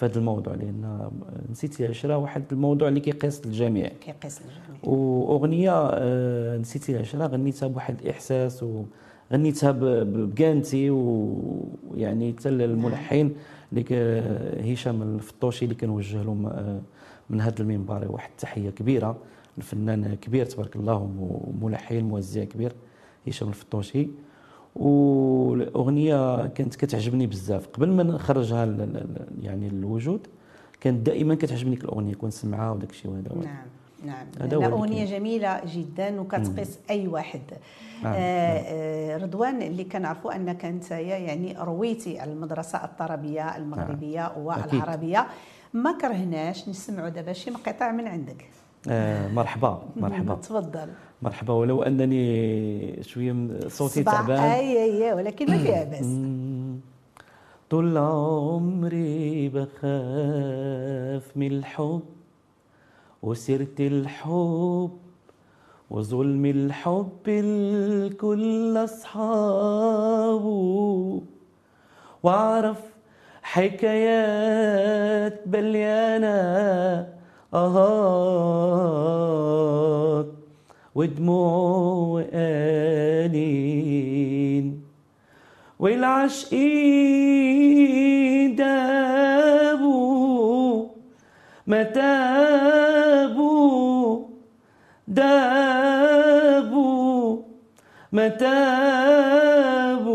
في 0.01 0.05
هذا 0.07 0.19
الموضوع 0.19 0.53
لأن 0.55 1.09
نسيتي 1.51 1.85
العشره 1.85 2.17
واحد 2.17 2.43
الموضوع 2.51 2.87
اللي 2.87 2.99
كيقيس 2.99 3.41
الجميع 3.45 3.87
كيقيس 3.87 4.41
الجميع 4.41 4.79
وأغنية 4.93 5.71
آه، 5.93 6.57
نسيتي 6.57 6.91
العشره 6.95 7.27
غنيتها 7.27 7.67
بواحد 7.67 8.01
الإحساس 8.01 8.63
وغنيتها 9.31 9.71
بكانتي 10.03 10.89
ويعني 10.89 12.33
حتى 12.39 12.49
الملحن 12.49 13.31
اللي 13.73 14.73
هشام 14.73 15.01
الفطوشي 15.01 15.65
اللي 15.65 15.75
كنوجه 15.75 16.23
له 16.23 16.33
م- 16.33 16.45
آه، 16.45 16.81
من 17.29 17.41
هذا 17.41 17.55
المنبر. 17.59 18.11
واحد 18.11 18.29
التحية 18.29 18.69
كبيرة 18.69 19.17
الفنان 19.57 20.15
كبير 20.15 20.45
تبارك 20.45 20.75
الله 20.75 21.09
وملحن 21.19 21.99
موزع 22.03 22.43
كبير 22.43 22.71
هشام 23.27 23.49
الفطوشي. 23.49 24.07
والأغنية 24.75 26.47
كانت 26.47 26.75
كتعجبني 26.75 27.27
بزاف. 27.27 27.67
قبل 27.67 27.89
ما 27.89 28.03
نخرجها 28.03 28.65
يعني 29.41 29.69
للوجود 29.69 30.27
كانت 30.81 31.05
دائما 31.05 31.35
كتعجبني 31.35 31.75
الأغنية 31.75 32.13
كنسمعها 32.13 32.71
وداك 32.71 32.89
الشيء 32.89 33.11
وهذا. 33.11 33.35
نعم 33.35 33.65
نعم. 34.05 34.63
أغنية. 34.63 35.05
جميلة 35.05 35.61
جدا 35.65 36.21
وكتقيس 36.21 36.79
أي 36.89 37.07
واحد. 37.07 37.41
نعم، 38.03 38.13
آه 38.13 38.17
آه 38.17 39.17
رضوان 39.17 39.61
اللي 39.61 39.83
كنعرفوا 39.83 40.35
أنك 40.35 40.65
أنت 40.65 40.91
يعني 40.91 41.55
رويتي 41.59 42.23
المدرسة 42.23 42.83
الطربية 42.83 43.57
المغربية 43.57 44.31
والعربية. 44.37 45.27
ما 45.73 45.97
كرهناش 46.01 46.69
نسمعوا 46.69 47.09
دابا 47.09 47.33
شي 47.33 47.51
مقطع 47.51 47.91
من 47.91 48.07
عندك. 48.07 48.49
آه 48.89 49.27
مرحبا 49.27 49.81
مرحبا. 49.95 50.35
تفضل. 50.43 50.89
مرحبا 51.21 51.53
ولو 51.53 51.83
أنني 51.83 53.03
شوية 53.03 53.59
صوتي 53.67 54.03
تعبان. 54.03 54.39
أي 54.39 54.83
أي 54.83 55.13
ولكن 55.13 55.51
ما 55.51 55.57
فيها 55.57 55.83
باس. 55.83 56.05
طول 57.69 57.97
عمري 57.97 59.49
بخاف 59.49 61.31
من 61.37 61.51
الحب 61.51 62.01
وسيرة 63.23 63.75
الحب 63.79 64.91
وظلم 65.89 66.45
الحب 66.45 67.27
الكل 67.27 68.77
أصحابه. 68.83 70.41
وأعرف 72.23 72.77
حكايات 73.43 75.41
بليانة 75.47 77.10
آهات 78.61 80.25
ودموع 80.95 82.23
وآنين 83.21 83.71
والعشقين 87.21 88.55
دابوا 88.55 89.91
ما 91.67 91.83
تابوا 91.83 93.41
دابوا 95.07 96.61
ما 98.11 98.27
تابوا 98.27 100.11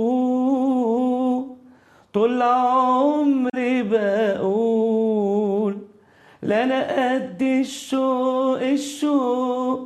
طول 2.12 2.43
عمري 2.43 3.83
بقول 3.83 4.66
لا 6.47 6.65
أنا 6.65 6.81
قد 7.15 7.43
الشوق 7.43 8.62
الشوق 8.62 9.81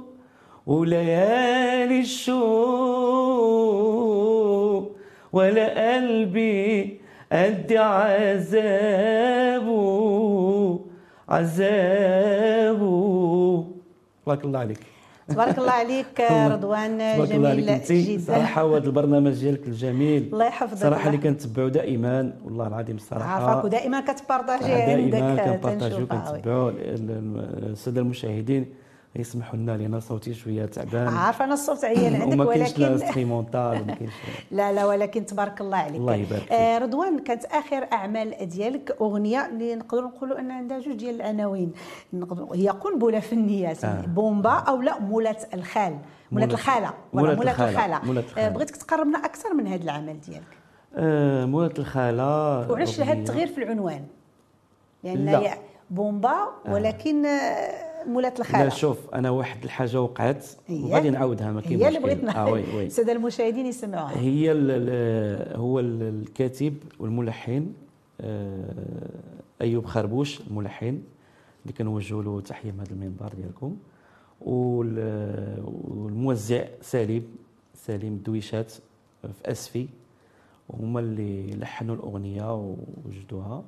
وليالي 0.67 2.01
الشوق 2.01 2.41
ولا 5.33 5.95
قلبي 5.97 7.01
قد 7.33 7.73
عذابه 7.73 9.71
عذابه. 11.29 12.85
بارك 14.27 14.45
الله 14.45 14.59
عليك 14.59 14.81
تبارك 15.29 15.59
الله 15.59 15.71
عليك 15.71 16.21
رضوان 16.55 16.99
تبارك 16.99 17.33
الله 17.33 17.49
عليك. 17.49 17.65
جميل 17.65 17.71
انت 17.71 17.93
جدا. 17.93 18.21
صراحة 18.35 18.77
هذا 18.77 18.87
البرنامج 18.87 19.33
ديالك 19.41 19.67
الجميل. 19.69 20.29
الله 20.33 20.45
يحفظك. 20.47 20.83
صراحة 20.83 21.07
اللي 21.07 21.19
كنتبعو 21.19 21.69
دائما 21.69 22.33
والله 22.45 22.67
العظيم 22.67 22.97
الصراحه 22.97 23.25
عارفاك 23.45 23.65
ودائما 23.65 24.01
كت 24.01 24.14
partager 24.14 24.65
دائما 24.65 25.27
عندك 25.27 25.43
كن 25.45 25.52
partager 25.52 25.82
يو 25.82 25.89
تنشوفها، 26.07 26.31
oui. 26.33 26.37
كنتبعو 26.39 26.69
ال- 26.69 26.75
ال- 27.11 27.71
السادة 27.73 28.01
المشاهدين. 28.01 28.67
يسمحوا 29.17 29.57
لنا 29.59 29.77
لأن 29.77 30.01
صوتي 30.01 30.35
شوية 30.35 30.67
تعبان 30.67 31.09
عارفه 31.09 31.45
أنا 31.45 31.55
الصوت 31.55 31.85
عيان 31.85 32.15
عندك 32.23 32.33
وما 32.33 32.45
كاينش 32.45 32.79
لا 32.79 32.89
ولكن 32.91 33.03
instrumental 33.03 33.97
لا 34.51 34.73
لا 34.73 34.87
ولكن 34.87 35.27
تبارك 35.27 35.61
الله 35.61 35.77
عليك 35.77 35.97
الله 36.01 36.15
يبارك 36.15 36.43
فيك. 36.43 36.53
آه 36.53 36.79
رضوان 36.79 37.19
كانت 37.19 37.45
آخر 37.45 37.87
أعمال 37.93 38.49
ديالك 38.49 38.97
أغنية 39.01 39.47
اللي 39.47 39.75
نقدروا 39.75 40.09
نقولوا 40.11 40.39
أن 40.39 40.51
عندها 40.51 40.79
جوج 40.79 40.95
ديال 40.97 41.15
العناوين 41.15 41.73
هي 42.55 42.69
قنبله 42.69 43.21
فنيه 43.21 43.69
آه. 43.85 44.01
بومبا 44.07 44.51
أو 44.51 44.83
لا 44.83 44.99
مولات 45.01 45.55
الخال 45.55 45.99
مولات 46.33 46.53
الخالة 46.53 46.91
ولا 47.13 47.33
الخالة، 47.33 47.71
الخالة 47.71 48.01
مولات 48.05 48.25
آه 48.25 48.31
الخالة. 48.31 48.49
بغيتك 48.49 48.77
تقربنا 48.77 49.19
أكثر 49.19 49.55
من 49.55 49.67
هذا 49.67 49.83
العمل 49.85 50.21
ديالك 50.21 50.59
آه 50.97 51.45
مولات 51.45 51.79
الخالة 51.79 52.71
وعلاش 52.71 53.01
هذا. 53.01 53.13
التغيير 53.13 53.47
في 53.47 53.59
العنوان 53.65 54.05
لأن 55.05 55.25
لا. 55.25 55.39
هي 55.39 55.55
بومبا 55.91 56.37
ولكن 56.69 57.27
آه 57.27 57.90
مولات 58.07 58.39
لا 58.39 58.45
الخالة. 58.47 58.69
شوف 58.69 58.99
أنا 59.15 59.31
واحد 59.31 59.65
الحاجة 59.65 60.01
وقعت؟ 60.03 60.47
وغادي 60.71 61.11
نعاودها 61.11 61.53
ما 61.53 61.61
كاين 61.61 61.83
هي 61.83 61.89
اللي. 61.89 61.99
بغيت 62.01 62.37
وي 62.37 62.77
وي. 62.77 62.87
الساده 62.87 63.13
المشاهدين 63.13 63.67
يسمعوها. 63.67 64.19
هي 64.19 64.53
ال 64.53 64.71
ال 64.71 65.57
هو 65.57 65.81
ال- 65.81 66.03
الكاتب 66.03 66.75
والملحن 66.99 67.67
آه، 68.21 68.65
أيوب 69.63 69.87
خربوش 69.87 70.41
الملحن 70.41 70.87
اللي 71.63 71.73
كنوجهوا 71.79 72.23
له 72.23 72.41
تحية 72.41 72.73
من 72.73 72.81
هذا 72.81 72.91
المنبر 72.93 73.29
ديالكم. 73.37 73.77
وال- 74.41 75.63
والموزع 75.89 76.65
سالم 76.83 77.23
سليم 77.75 78.13
الدويشات 78.13 78.73
في 79.23 79.51
أسفي. 79.51 79.87
وهما 80.69 81.01
اللي 81.01 81.51
لحنوا 81.57 81.95
الأغنية 81.95 82.55
ووجدوها. 82.55 83.63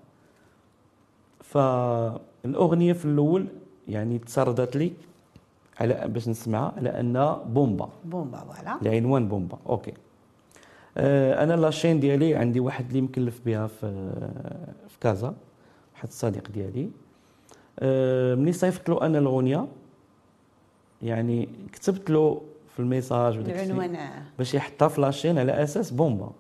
فالأغنية 1.41 2.93
في 2.93 3.05
الأول 3.05 3.47
يعني 3.89 4.19
تسردت 4.19 4.77
لي 4.77 4.93
على 5.81 6.09
باش 6.09 6.29
نسمعها 6.29 6.73
على 6.77 7.01
انها 7.01 7.43
بومبا. 7.47 7.89
بومبا 8.05 8.39
voilà. 8.39 8.79
العنوان 8.83 9.29
بومبا 9.29 9.59
okay. 9.69 9.93
آه 10.97 11.45
أنا 11.45 11.57
la 11.57 11.68
chaîne 11.68 12.01
ديالي 12.01 12.35
عندي 12.35 12.61
واحد 12.61 12.87
اللي 12.89 13.01
مكلف 13.01 13.41
بها 13.47 13.67
في 13.67 14.13
في 14.89 14.99
كازا 15.01 15.35
واحد 15.95 16.09
الصديق 16.09 16.51
ديالي. 16.51 16.91
آه 17.79 18.35
ملي 18.35 18.53
صيفط 18.53 18.89
له 18.89 19.07
أنا 19.07 19.19
الأغنية. 19.19 19.67
يعني 21.03 21.49
كتبت 21.73 22.11
له 22.11 22.43
في 22.75 22.81
ال 22.81 22.88
message 22.88 23.39
وداك 23.39 23.55
الشيء. 23.55 23.67
العنوان 23.67 23.95
آه. 23.95 24.23
باش 24.39 24.55
يحطها 24.55 24.89
في 24.89 25.01
la 25.01 25.10
chaîne 25.10 25.39
على 25.39 25.63
أساس 25.63 25.91
بومبا. 25.91 26.31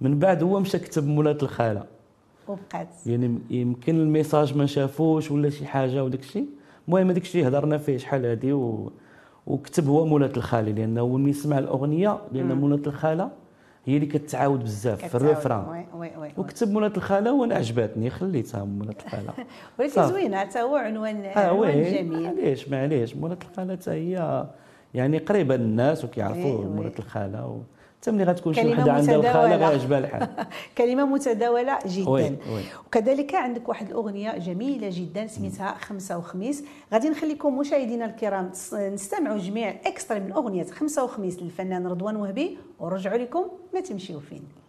من 0.00 0.18
بعد 0.18 0.42
هو 0.42 0.60
مشى 0.60 0.78
كتب 0.78 1.06
مولات 1.06 1.42
الخالة. 1.42 1.84
وبقات. 2.48 2.88
يعني 3.06 3.38
يمكن 3.50 3.94
ال 3.94 4.02
message 4.02 4.56
ما 4.56 4.66
شافوش 4.66 5.30
ولا 5.30 5.50
شي 5.50 5.66
حاجة 5.66 6.04
وداك 6.04 6.20
الشيء. 6.20 6.46
المهم 6.88 7.10
هذاك 7.10 7.22
الشيء 7.22 7.48
هضرنا 7.48 7.78
فيه 7.78 7.96
شحال 7.96 8.26
هادي 8.26 8.52
و... 8.52 8.92
وكتب 9.46 9.88
هو 9.88 10.06
مولات 10.06 10.36
الخالة 10.36 10.72
لأنه 10.72 11.00
هو 11.00 11.16
ملي 11.16 11.30
يسمع 11.30 11.58
الأغنية 11.58 12.18
لأن 12.32 12.52
مولات 12.52 12.86
الخالة 12.86 13.30
هي 13.86 13.94
اللي 13.96 14.06
كتعاود 14.06 14.62
بزاف 14.62 15.04
في. 15.04 15.14
ال 15.14 15.22
refrain. 15.22 15.84
وكتب 16.38 16.70
مولات 16.72 16.96
الخالة 16.96 17.32
وأنا 17.32 17.54
عجبتني 17.54 18.10
خليتها 18.10 18.64
مولات 18.64 19.02
الخالة 19.06 19.32
ولكن. 19.78 20.08
زوينة 20.08 20.36
حتى 20.36 20.60
هو 20.60 20.76
عنوان 20.76 21.24
آه 21.24 21.38
عنوان 21.38 21.82
جميل 21.82 22.22
معليش 22.22 22.68
معليش 22.68 23.16
مولات 23.16 23.42
الخالة 23.42 23.76
حتى 23.76 23.90
هي 23.90 24.46
يعني 24.94 25.18
قريبة 25.18 25.56
للناس 25.56 26.04
وكيعرفوا. 26.04 26.64
مولات 26.64 26.98
الخالة 26.98 27.46
و... 27.46 27.60
حتى 28.00 28.10
ملي 28.10 28.24
غتكون 28.24 28.54
شي 28.54 28.68
وحدة 28.68 28.92
عندها 28.92 29.16
الخاله. 29.16 29.56
غيعجبها 29.56 29.98
الحال 29.98 30.28
كلمة 30.78 31.04
متداولة 31.04 31.78
جدا 31.86 32.10
وي، 32.10 32.22
وي. 32.24 32.62
وكذلك 32.86 33.34
عندك 33.34 33.68
واحد 33.68 33.88
الأغنية 33.88 34.38
جميلة 34.38 34.88
جدا 34.92 35.26
سميتها 35.26 35.74
خمسة 35.80 36.18
وخميس 36.18 36.64
غادي 36.92 37.08
نخليكم 37.08 37.58
مشاهدينا 37.58 38.04
الكرام 38.04 38.52
نستمعوا 38.74 39.38
جميع 39.38 39.74
إكسترا 39.86 40.18
من 40.18 40.32
أغنية 40.32 40.64
خمسة 40.64 41.04
وخميس 41.04 41.42
للفنان 41.42 41.86
رضوان 41.86 42.16
وهبي 42.16 42.58
ونرجعوا 42.80 43.18
لكم 43.18 43.44
ما 43.74 43.80
تمشيو 43.80 44.20
فين 44.20 44.59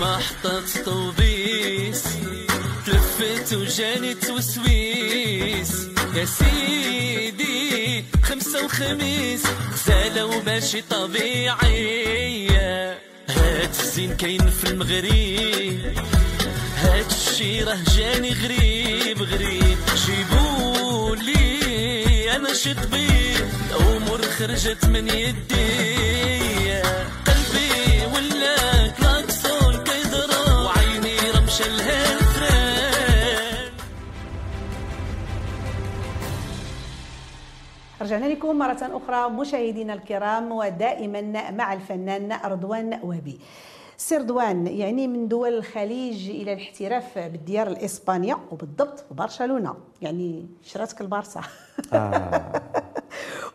محطة 0.00 0.62
طوبيس. 0.84 2.04
تلفت 2.86 3.54
وجاني 3.54 4.14
توسويس 4.14 5.88
يا 6.14 6.24
سيدي 6.24 8.04
خمسة 8.22 8.64
وخميس. 8.64 9.42
غزالة 9.72 10.26
وماشي 10.26 10.82
طبيعية 10.90 12.66
هاد 13.28 13.70
الزين 13.80 14.16
كاين 14.16 14.50
في 14.50 14.64
المغرب. 14.70 16.06
هاد 16.76 17.10
الشي 17.10 17.62
راه 17.62 17.78
جاني 17.96 18.32
غريب 18.32 19.22
غريب. 19.22 19.78
جيبولي 20.06 21.56
أنا 22.36 22.54
شي 22.54 22.74
طبيب. 22.74 23.46
الأمور 23.70 24.22
خرجت 24.22 24.84
من 24.84 25.08
يدي. 25.08 26.55
رجعنا 38.06 38.26
لكم 38.26 38.58
مرة 38.58 38.78
أخرى 38.82 39.30
مشاهدينا 39.30 39.94
الكرام 39.94 40.52
ودائما 40.52 41.50
مع 41.50 41.72
الفنان 41.72 42.38
رضوان 42.44 43.00
وهبي 43.02 43.38
سي 43.96 44.16
رضوان 44.16 44.66
يعني 44.66 45.08
من 45.08 45.28
دول 45.28 45.54
الخليج 45.54 46.30
إلى 46.30 46.52
الاحتراف 46.52 47.18
بالديار 47.18 47.66
الإسبانية 47.66 48.38
وبالضبط 48.50 49.04
برشلونة. 49.10 49.74
يعني 50.02 50.46
شراتك 50.62 51.00
البارسا. 51.00 51.40
آه. 51.92 52.62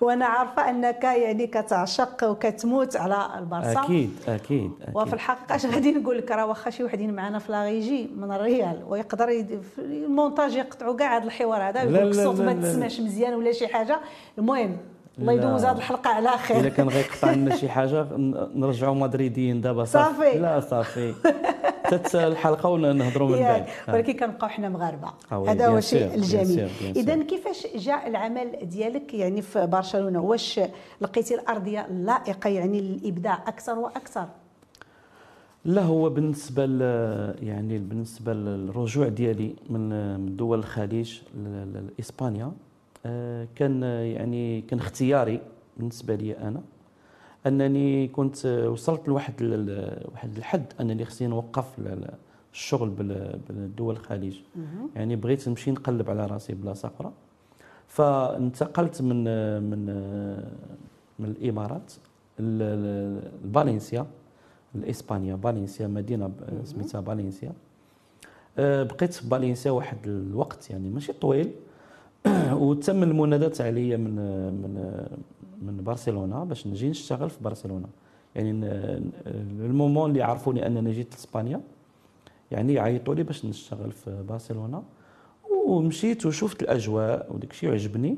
وأنا 0.02 0.26
عارفة 0.26 0.70
أنك 0.70 1.04
يعني 1.04 1.48
كتعشق 1.48 2.30
وكتموت 2.30 2.96
على 2.96 3.40
البارسا 3.40 3.82
أكيد 3.84 4.12
أكيد, 4.28 4.72
أكيد. 4.82 4.96
وفي 4.96 5.14
الحقيقة 5.14 5.56
اش 5.56 5.66
غادي 5.66 5.92
نقول 5.92 6.18
لك 6.18 6.32
راه 6.32 6.46
واخا 6.46 6.70
شي 6.70 6.84
وحدين 6.84 7.14
معنا 7.14 7.40
في 7.40 7.52
لاغيجي 7.52 8.10
من 8.18 8.32
الريال 8.32 8.84
ويقدر 8.88 9.28
في 9.76 9.80
المونتاج 9.82 10.56
يقطعوا 10.56 10.96
كاع 10.96 11.18
هذا 11.18 11.24
الحوار 11.24 11.62
هذا 11.70 11.84
لا، 11.84 11.90
ويقول 11.92 12.12
لك 12.12 12.18
الصوت 12.20 12.40
ما. 12.42 12.54
تسمعش 12.54 13.00
مزيان 13.00 13.34
ولا 13.34 13.52
شي 13.52 13.68
حاجة 13.68 14.00
المهم 14.38 14.78
الله. 15.20 15.34
يدوز 15.34 15.66
هذه 15.66 15.78
الحلقة 15.78 16.10
على 16.10 16.30
إلا 16.30 16.38
خير 16.38 16.70
كان 16.70 16.90
غيقطع 16.90 17.32
لنا 17.32 17.56
شي 17.56 17.70
حاجة 17.70 18.08
نرجعوا 18.56 18.96
مدريديين 18.96 19.62
دابا 19.62 19.84
صافي. 19.84 20.40
لا 20.40 20.60
صافي 20.60 21.14
تت 21.91 22.15
الحلقة 22.15 22.69
ونهضروا 22.69 23.30
من 23.30 23.39
بعد. 23.39 23.65
آه. 23.89 23.93
ولكن 23.93 24.13
كنبقاو 24.13 24.49
حنا 24.49 24.69
مغاربة 24.69 25.08
آه 25.32 25.49
هذا 25.49 25.67
هو 25.67 25.77
الشيء 25.77 26.15
الجميل. 26.15 26.69
اذا 26.95 27.23
كيفاش 27.23 27.67
جاء 27.75 28.08
العمل 28.08 28.51
ديالك 28.63 29.13
يعني 29.13 29.41
في 29.41 29.67
برشلونة 29.67 30.21
واش 30.21 30.60
لقيتي 31.01 31.36
الأرضية 31.36 31.86
اللائقة 31.86 32.49
يعني 32.49 32.82
للابداع 32.82 33.43
أكثر 33.47 33.80
وأكثر 33.80 34.25
لا 35.65 35.82
هو 35.82 36.10
بالنسبة 36.10 36.63
يعني 37.41 37.77
بالنسبة 37.77 38.34
للرجوع 38.34 39.08
ديالي 39.08 39.56
من 39.69 40.36
دول 40.38 40.60
الخليج 40.60 41.19
لإسبانيا 41.97 42.51
آه، 43.06 43.47
كان 43.56 43.84
يعني 43.84 44.62
كان 44.62 44.80
اختياري 44.80 45.39
بالنسبة 45.77 46.15
لي 46.15 46.38
أنا 46.38 46.62
أنني 47.47 48.08
كنت 48.08 48.45
وصلت 48.45 49.08
لواحد 49.08 49.41
واحد 50.13 50.38
الحد 50.38 50.65
أنني 50.82 51.06
خصني 51.06 51.27
نوقف 51.27 51.80
ال- 51.80 51.88
ال- 51.88 52.13
الشغل 52.54 52.89
بال- 52.89 53.39
بالدول 53.49 53.93
الخليج. 53.95 54.39
يعني 54.95 55.15
بغيت 55.15 55.47
نمشي 55.49 55.71
نقلب 55.71 56.10
على 56.10 56.25
راسي 56.25 56.54
بلاصه 56.54 56.91
أخرى 56.95 57.12
فانتقلت 57.88 59.01
من 59.01 59.23
من 59.63 59.86
من 61.19 61.25
الإمارات 61.30 61.93
لفالنسيا. 62.39 64.06
لاسبانيا 64.75 65.36
فالنسيا 65.36 65.88
مدينة 65.88 66.32
سميتها 66.63 67.01
فالنسيا. 67.01 67.54
آه، 68.58 68.84
بقيت 68.84 69.13
في 69.13 69.27
فالنسيا 69.30 69.71
واحد 69.71 69.97
الوقت 70.06 70.69
يعني 70.69 70.89
ماشي 70.89 71.13
طويل. 71.13 71.51
وتم 72.64 73.04
المنادات 73.04 73.62
عليا 73.62 73.98
من 73.98 74.16
من 74.62 75.06
من 75.62 75.84
برشلونة 75.84 76.44
باش 76.44 76.68
نجي 76.68 76.90
نشتغل 76.90 77.30
في 77.30 77.44
برشلونة. 77.44 77.88
يعني 78.36 78.52
المومون 79.60 80.10
اللي 80.10 80.24
عرفوني 80.24 80.68
أنني 80.68 80.92
جيت 80.92 81.12
لإسبانيا 81.14 81.62
يعني 82.52 82.80
عيطوا 82.80 83.16
لي 83.16 83.24
باش 83.24 83.46
نشتغل 83.46 83.92
في 83.92 84.24
برشلونة. 84.30 84.84
ومشيت 85.66 86.26
وشفت 86.26 86.62
الأجواء 86.64 87.28
وداك 87.34 87.52
الشيء 87.52 87.72
عجبني 87.72 88.18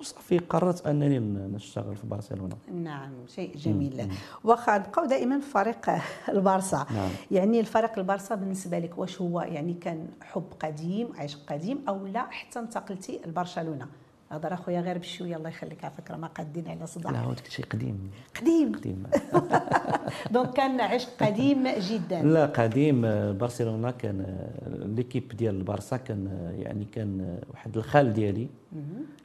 وصافي 0.00 0.38
قررت 0.38 0.86
أنني 0.86 1.18
نشتغل 1.56 1.96
في 1.96 2.06
برشلونة. 2.06 2.56
نعم 2.74 3.12
شيء 3.26 3.56
جميل. 3.56 4.08
واخا 4.44 4.78
نبقاو 4.78 5.04
دائما 5.06 5.40
في 5.40 5.50
فريق 5.50 5.90
البارسا. 6.28 6.86
نعم. 6.94 7.08
يعني 7.30 7.60
الفريق 7.60 7.98
البارسا 7.98 8.34
بالنسبة 8.34 8.78
لك 8.78 8.98
واش 8.98 9.20
هو؟ 9.20 9.40
يعني 9.40 9.74
كان 9.74 10.08
حب 10.22 10.44
قديم 10.60 11.08
عشق 11.18 11.38
قديم 11.52 11.84
أو 11.88 12.06
لا 12.06 12.26
حتى 12.30 12.58
انتقلتي 12.58 13.20
لبرشلونة؟ 13.26 13.86
هضر 14.32 14.54
أخويا 14.54 14.80
غير 14.80 14.98
بشوية 14.98 15.36
الله 15.36 15.48
يخليك 15.48 15.84
على 15.84 15.92
فكرة 15.98 16.16
ما 16.16 16.26
قادين 16.26 16.68
على 16.68 16.86
صداع 16.86 17.10
لا 17.12 17.20
هو 17.20 17.32
داك 17.32 17.46
الشيء 17.46 17.64
قديم. 17.66 18.10
قديم. 18.40 18.72
قديم. 18.74 19.02
دونك 20.34 20.50
كان 20.52 20.80
عشق 20.80 21.08
قديم 21.20 21.68
جدا. 21.68 22.22
لا 22.22 22.46
قديم. 22.46 23.00
برشلونة 23.38 23.90
كان 23.90 24.48
ليكيب 24.96 25.28
ديال 25.28 25.54
البارسا 25.54 25.96
كان 25.96 26.50
يعني 26.58 26.84
كان 26.84 27.38
واحد 27.50 27.76
الخال 27.76 28.12
ديالي. 28.12 28.48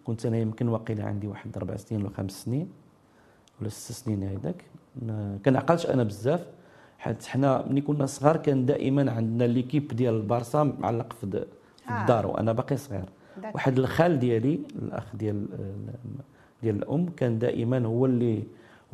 كنت 0.04 0.26
أنا 0.26 0.38
يمكن 0.38 0.68
واقيلا 0.68 1.04
عندي 1.06 1.28
واحد 1.28 1.58
أربع 1.58 1.76
سنين 1.76 2.02
ولا 2.02 2.10
خمس 2.18 2.32
سنين 2.44 2.70
ولا 3.62 3.70
ست 3.70 3.92
سنين 3.92 4.24
هيداك 4.24 4.64
ما- 5.02 5.38
كنعقلش 5.46 5.86
أنا 5.86 6.04
بزاف. 6.04 6.46
حيت 7.00 7.26
حنا 7.26 7.66
ملي 7.70 7.82
كنا 7.82 8.06
صغار 8.06 8.38
كان 8.38 8.66
دائما 8.66 9.12
عندنا 9.12 9.44
ليكيب 9.48 9.88
ديال 9.88 10.14
البارسا 10.14 10.64
معلق 10.64 11.14
في 11.14 11.46
آه. 11.90 12.02
الدار 12.02 12.28
وأنا 12.28 12.52
باقي 12.54 12.78
صغير. 12.78 13.06
واحد 13.54 13.80
الخال 13.80 14.20
ديالي 14.20 14.60
الأخ 14.76 15.16
ديال 15.16 15.48
ديال 16.64 16.76
الأم 16.76 17.10
كان 17.10 17.40
دائما 17.40 17.86
هو 17.86 18.06
اللي 18.06 18.44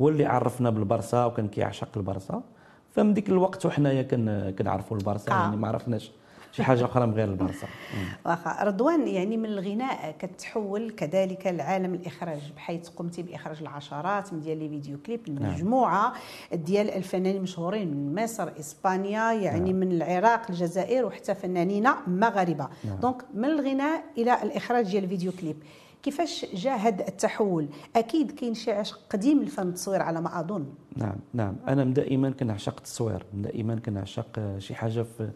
هو 0.00 0.08
اللي 0.08 0.24
عرفنا 0.24 0.70
بالبارسا 0.70 1.24
وكان 1.24 1.48
كيعشق 1.48 1.88
البارسا 1.96 2.42
فمن 2.90 3.14
ديك 3.14 3.28
الوقت 3.28 3.66
وحنايا 3.66 4.02
كن 4.02 4.54
كنعرفوا 4.58 4.96
البارسا 4.96 5.32
آه. 5.32 5.34
يعني 5.34 5.56
ما 5.56 5.68
عرفناش 5.68 6.12
شي 6.52 6.62
حاجة 6.62 6.84
أخرى 6.84 7.06
من 7.06 7.14
غير 7.14 7.28
مم. 7.28 7.48
واخا 8.26 8.64
رضوان 8.64 9.08
يعني 9.08 9.36
من 9.36 9.44
الغناء 9.44 10.14
كتحول 10.18 10.90
كذلك 10.90 11.46
لعالم 11.46 11.94
الإخراج 11.94 12.52
بحيث 12.56 12.88
قمتي 12.88 13.22
بإخراج 13.22 13.56
العشرات 13.60 14.32
من 14.32 14.40
ديال 14.40 14.58
les 14.58 14.68
vidéo 14.68 14.98
clips 15.06 15.28
المجموعه 15.28 16.12
ديال 16.52 16.90
الفنانين 16.90 17.36
المشهورين 17.36 17.88
من 17.88 18.22
مصر 18.22 18.48
إسبانيا 18.60 19.32
يعني 19.32 19.72
من 19.72 19.92
العراق 19.92 20.50
الجزائر 20.50 21.06
وحتى 21.06 21.34
فنانين 21.34 21.88
مغاربة. 22.06 22.68
donc 23.02 23.24
من 23.34 23.44
الغناء 23.44 24.04
إلى 24.18 24.42
الإخراج 24.42 24.90
ديال 24.90 25.04
ال 25.04 25.09
vidéo 25.09 25.32
clip. 25.32 25.56
كيفاش 26.02 26.46
جاء 26.54 26.78
هذا 26.78 27.08
التحول؟ 27.08 27.68
أكيد 27.96 28.30
كاين 28.30 28.54
شي 28.54 28.72
عشق 28.72 29.00
قديم 29.10 29.42
للفن 29.42 29.68
التصوير 29.68 30.02
على 30.02 30.20
ما 30.20 30.40
أظن. 30.40 30.66
نعم 30.96 31.16
نعم. 31.34 31.56
أنا 31.68 31.84
دائما 31.84 32.30
كنعشق 32.30 32.76
التصوير 32.76 33.26
دائما 33.32 33.74
كنعشق 33.74 34.58
شي 34.58 34.74
حاجة 34.74 35.02
في 35.02 35.30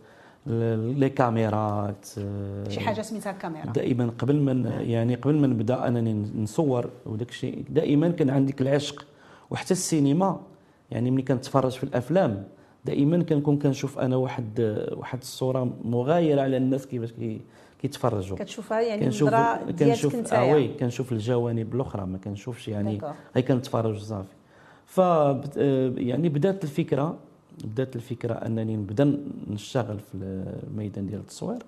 لي 0.46 1.08
كاميرات 1.08 2.06
آه، 2.18 2.68
شي 2.68 2.80
حاجة 2.80 3.02
سميتها 3.02 3.32
الكاميرا 3.32 3.66
دائما 3.72 4.10
قبل 4.18 4.36
ما 4.40 4.52
ن- 4.52 4.66
يعني 4.80 5.14
قبل 5.14 5.34
ما 5.34 5.46
نبدأ 5.46 5.88
أنني 5.88 6.26
نصور 6.42 6.90
وداك 7.06 7.28
الشيء 7.28 7.64
دائما 7.70 8.08
كان 8.08 8.30
عندي 8.30 8.54
العشق 8.60 9.04
وحتى 9.50 9.70
السينما. 9.70 10.40
يعني 10.90 11.10
ملي 11.10 11.22
كنتفرج 11.22 11.70
في 11.72 11.84
الأفلام 11.84 12.44
دائما 12.84 13.22
كنكون 13.22 13.58
كنشوف 13.58 13.98
أنا 13.98 14.16
واحد 14.16 14.60
واحد 14.96 15.18
الصورة 15.18 15.72
مغايرة 15.84 16.40
على 16.42 16.56
الناس 16.56 16.86
كيفاش 16.86 17.12
كي- 17.12 17.40
كيتفرجوا. 17.82 18.36
كتشوفها 18.36 18.80
يعني 18.80 19.04
كنشوف 19.04 19.34
كنشوف 19.78 20.14
أنت 20.14 20.32
آه 20.32 20.52
وي 20.54 20.68
كنشوف 20.68 21.12
الجوانب 21.12 21.74
الأخرى 21.74 22.06
ما 22.06 22.18
كنشوفش 22.18 22.68
يعني. 22.68 22.98
هي 23.34 23.42
كنتفرج 23.42 23.98
صافي. 23.98 24.34
ف 24.86 24.98
يعني 25.98 26.28
بدات 26.28 26.64
الفكرة 26.64 27.16
بدات 27.64 27.96
الفكرة 27.96 28.34
انني 28.34 28.76
نبدا 28.76 29.18
نشتغل 29.50 29.98
في 29.98 30.14
الميدان 30.14 31.06
ديال 31.06 31.20
التصوير. 31.20 31.62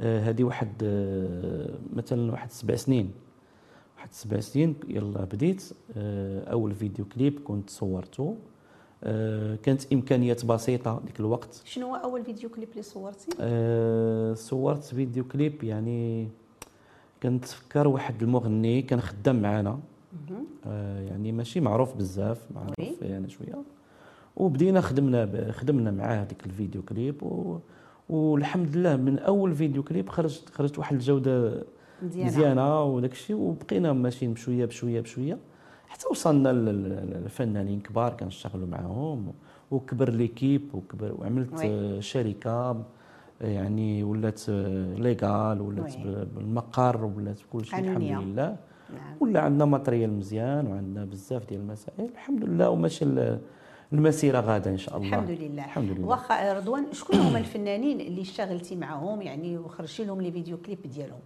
آه، 0.00 0.20
هذه 0.20 0.44
واحد 0.44 0.72
آه، 0.82 1.78
مثلا 1.96 2.32
واحد 2.32 2.50
سبع 2.50 2.76
سنين. 2.76 3.10
واحد 3.96 4.12
سبع 4.12 4.40
سنين 4.40 4.74
يلا 4.88 5.24
بديت. 5.24 5.72
آه، 5.96 6.44
أول 6.44 6.74
فيديو 6.74 7.04
كليب 7.04 7.40
كنت 7.44 7.70
صورته. 7.70 8.36
كانت 9.62 9.92
إمكانيات 9.92 10.44
بسيطة 10.44 11.00
ديك 11.06 11.20
الوقت. 11.20 11.62
شنو 11.64 11.86
هو 11.86 11.94
أول 11.94 12.24
فيديو 12.24 12.50
كليب 12.50 12.68
اللي 12.70 12.82
صورتي؟ 12.82 13.30
صورت 14.34 14.84
فيديو 14.84 15.24
كليب 15.24 15.64
يعني 15.64 16.28
كنتفكر 17.22 17.88
واحد 17.88 18.22
المغني 18.22 18.82
كان 18.82 19.00
خدام 19.00 19.42
معنا 19.42 19.80
يعني 21.08 21.32
ماشي 21.32 21.60
معروف 21.60 21.96
بزاف. 21.96 22.46
معروف 22.54 23.02
يعني 23.02 23.30
شوية. 23.30 23.62
وبدينا 24.38 24.80
خدمنا 24.80 25.52
خدمنا 25.52 25.90
معاه 25.90 26.22
هذيك 26.22 26.46
الفيديو 26.46 26.82
كليب 26.82 27.22
و 27.22 27.58
والحمد 28.08 28.76
لله 28.76 28.96
من 28.96 29.18
أول 29.18 29.54
فيديو 29.54 29.82
كليب 29.82 30.08
خرجت 30.08 30.48
خرجت 30.50 30.78
واحد 30.78 30.94
الجودة 30.94 31.64
مزيانة 32.02 32.84
وداك 32.84 33.12
الشيء 33.12 33.36
وبقينا 33.36 33.92
ماشيين 33.92 34.32
بشويه 34.32 34.64
بشويه 34.64 35.00
بشوية 35.00 35.38
حتى 35.88 36.06
وصلنا 36.10 36.48
للفنانين 36.52 37.80
كبار 37.80 38.12
كنشتغلوا 38.14 38.66
معاهم 38.66 39.32
وكبر 39.70 40.10
l'équipe 40.10 40.62
وكبر 40.74 41.14
وعملت 41.18 41.52
oui. 41.64 42.02
شركة 42.02 42.84
يعني 43.40 44.02
ولات 44.04 44.48
légale 44.98 45.60
ولات 45.60 45.96
oui. 45.96 46.26
بالمقر 46.36 47.04
ولات 47.04 47.38
كل 47.52 47.64
شيء 47.64 47.78
الحمد. 47.78 48.02
لله 48.02 48.56
نعم 48.94 49.14
ولا 49.20 49.40
عندنا 49.40 49.64
matériel 49.64 50.12
مزيان 50.12 50.66
وعندنا 50.66 51.04
بزاف 51.04 51.48
ديال 51.48 51.60
المسائل 51.60 52.10
الحمد 52.14 52.44
لله 52.44 52.70
وماشي 52.70 53.04
المسيرة 53.92 54.40
غادة 54.40 54.70
إن 54.70 54.78
شاء 54.78 54.96
الله. 54.96 55.08
الحمد 55.08 55.30
لله. 55.30 55.64
الحمد 55.64 55.90
لله. 55.90 56.06
واخا 56.06 56.52
رضوان 56.52 56.86
شكون 56.92 57.16
هما 57.16 57.38
الفنانين 57.38 58.00
اللي 58.00 58.22
اشتغلتي 58.22 58.76
معهم 58.76 59.22
يعني 59.22 59.58
وخرجتي 59.58 60.04
لهم 60.04 60.20
les 60.20 60.32
vidéo 60.32 60.56
clips 60.56 60.78
ديالهم؟ 60.94 61.20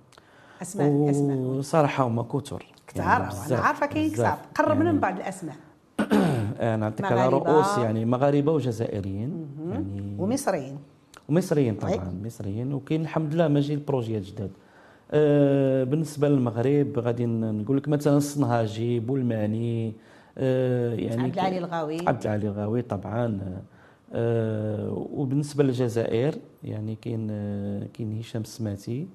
اسماء 0.62 1.10
أسماء. 1.10 1.36
وصراحه 1.36 2.04
هما 2.04 2.22
كثر 2.22 2.66
كثار 2.86 3.04
يعني 3.20 3.46
أنا 3.46 3.58
عارفة 3.58 3.86
كاين. 3.86 4.10
كثار 4.10 4.38
قرب 4.54 4.76
لنا 4.76 4.84
يعني 4.84 4.92
من 4.92 5.00
بعض 5.00 5.16
الأسماء. 5.16 5.56
أنا 6.60 6.76
نعطيك 6.76 7.06
على. 7.06 7.28
رؤوس 7.28 7.78
يعني 7.78 8.04
مغاربة 8.04 8.52
وجزائريين. 8.52 9.46
يعني 9.70 10.16
ومصريين. 10.18 10.78
ومصريين 11.28 11.74
طبعا 11.74 12.20
مصريين. 12.24 12.72
وكاين 12.72 13.00
الحمد 13.00 13.34
لله 13.34 13.48
ماجي 13.48 13.74
البروجيات 13.74 14.22
جداد. 14.22 14.50
آه 15.10 15.84
بالنسبة 15.84 16.28
للمغرب 16.28 16.98
غادي 16.98 17.26
نقول 17.26 17.76
لك 17.76 17.88
مثلا 17.88 18.16
الصنهاجي 18.16 19.00
بولماني 19.00 19.92
يعني 20.36 21.22
عبد 21.22 21.32
العالي 21.34 21.58
الغاوي. 21.58 22.08
عبد 22.08 22.22
العالي 22.22 22.46
الغاوي 22.48 22.82
طبعا 22.82 23.40
آه 24.14 25.06
وبالنسبة 25.12 25.64
للجزائر 25.64 26.34
يعني 26.64 26.94
كاين 26.94 27.28
آه 27.30 27.86
كاين 27.94 28.18
هشام 28.18 28.42
السماتي 28.42 29.06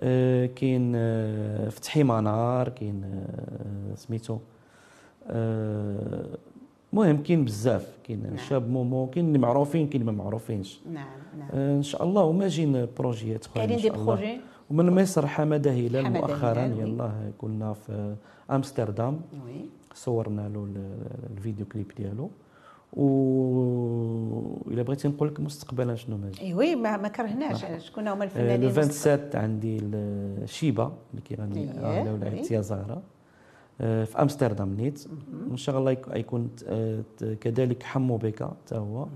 آه 0.00 0.46
كاين 0.46 0.92
آه 0.96 1.68
فتحي 1.68 2.02
منار 2.02 2.68
كاين 2.68 3.04
آه 3.04 3.94
سميتو 3.94 4.38
آه 5.26 6.26
المهم 6.92 7.22
كاين 7.22 7.44
بزاف 7.44 7.98
كاين 8.04 8.22
نعم. 8.22 8.36
شاب 8.36 8.70
مومو 8.70 9.06
كاين 9.10 9.26
اللي 9.26 9.38
معروفين 9.38 9.88
كاين 9.88 10.00
اللي 10.02 10.12
ما 10.12 10.24
معروفينش. 10.24 10.80
نعم 10.92 11.06
نعم. 11.38 11.48
آه 11.52 11.76
إن 11.76 11.82
شاء 11.82 12.04
الله 12.04 12.22
وماجين 12.22 12.86
بروجيات 12.98 13.46
أخرى 13.46 13.54
كاينين 13.66 13.82
دي 13.82 13.90
بروجي؟ 13.90 14.40
ومن 14.70 15.02
مصر 15.02 15.26
حمادة 15.26 15.70
هلال 15.70 16.12
مؤخرا. 16.12 16.64
يلاه 16.64 17.30
كنا 17.38 17.72
في 17.72 18.16
أمستردام. 18.50 19.20
وي. 19.46 19.68
صورنا 19.94 20.48
له 20.48 20.64
ال- 20.64 21.06
الفيديو 21.36 21.66
كليب 21.66 21.92
ديالو. 21.96 22.30
و 22.92 24.64
إلا 24.68 24.82
بغيتي 24.82 25.08
نقول 25.08 25.28
لك 25.28 25.40
مستقبلا 25.40 25.94
شنو 25.94 26.16
ماجي. 26.16 26.40
ايوي 26.42 26.76
ما, 26.76 26.96
ما 26.96 27.08
كرهناش. 27.08 27.64
شكون 27.86 28.08
هما 28.08 28.20
آه، 28.22 28.24
الفنانين 28.24 28.60
لو 28.62 28.70
27 28.70 29.42
عندي 29.44 29.80
شيبا 30.46 30.92
اللي 31.10 31.22
كيغني 31.22 31.60
أييه، 31.60 31.80
على 32.00 32.10
وي. 32.10 32.42
يا 32.50 32.60
زهرة. 32.60 33.02
آه، 33.80 34.04
في 34.04 34.22
أمستردام 34.22 34.74
نيت. 34.74 35.06
إن 35.50 35.56
شاء 35.56 35.78
الله 35.78 35.90
يك- 35.90 36.08
يكون 36.14 36.50
آه، 36.66 37.02
كذلك 37.40 37.82
حمو 37.82 38.16
بيكا 38.16 38.46
حتى 38.46 38.74
هو. 38.76 39.06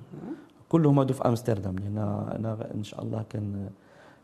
كلهم 0.68 0.98
هادو 0.98 1.14
في 1.14 1.24
أمستردام. 1.28 1.76
لأن 1.78 1.98
أنا 1.98 2.74
إن 2.74 2.82
شاء 2.84 3.02
الله 3.02 3.24
كان 3.30 3.68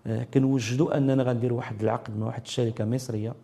آه، 0.07 0.25
كنوجدوا 0.35 0.97
أننا 0.97 1.23
غنديروا 1.23 1.57
واحد 1.59 1.83
العقد 1.83 2.17
مع 2.19 2.27
واحد 2.27 2.43
الشركة 2.43 2.85
مصرية. 2.85 3.31
آه، 3.31 3.35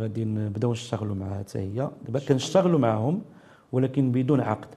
غادي 0.00 0.24
نبداو 0.24 0.72
نشتغلوا 0.72 1.14
معها 1.14 1.38
حتى 1.38 1.58
هي. 1.58 1.90
دابا 2.06 2.18
كنشتغلوا 2.18 2.78
معهم 2.78 3.22
ولكن 3.72 4.12
بدون 4.12 4.40
عقد. 4.40 4.68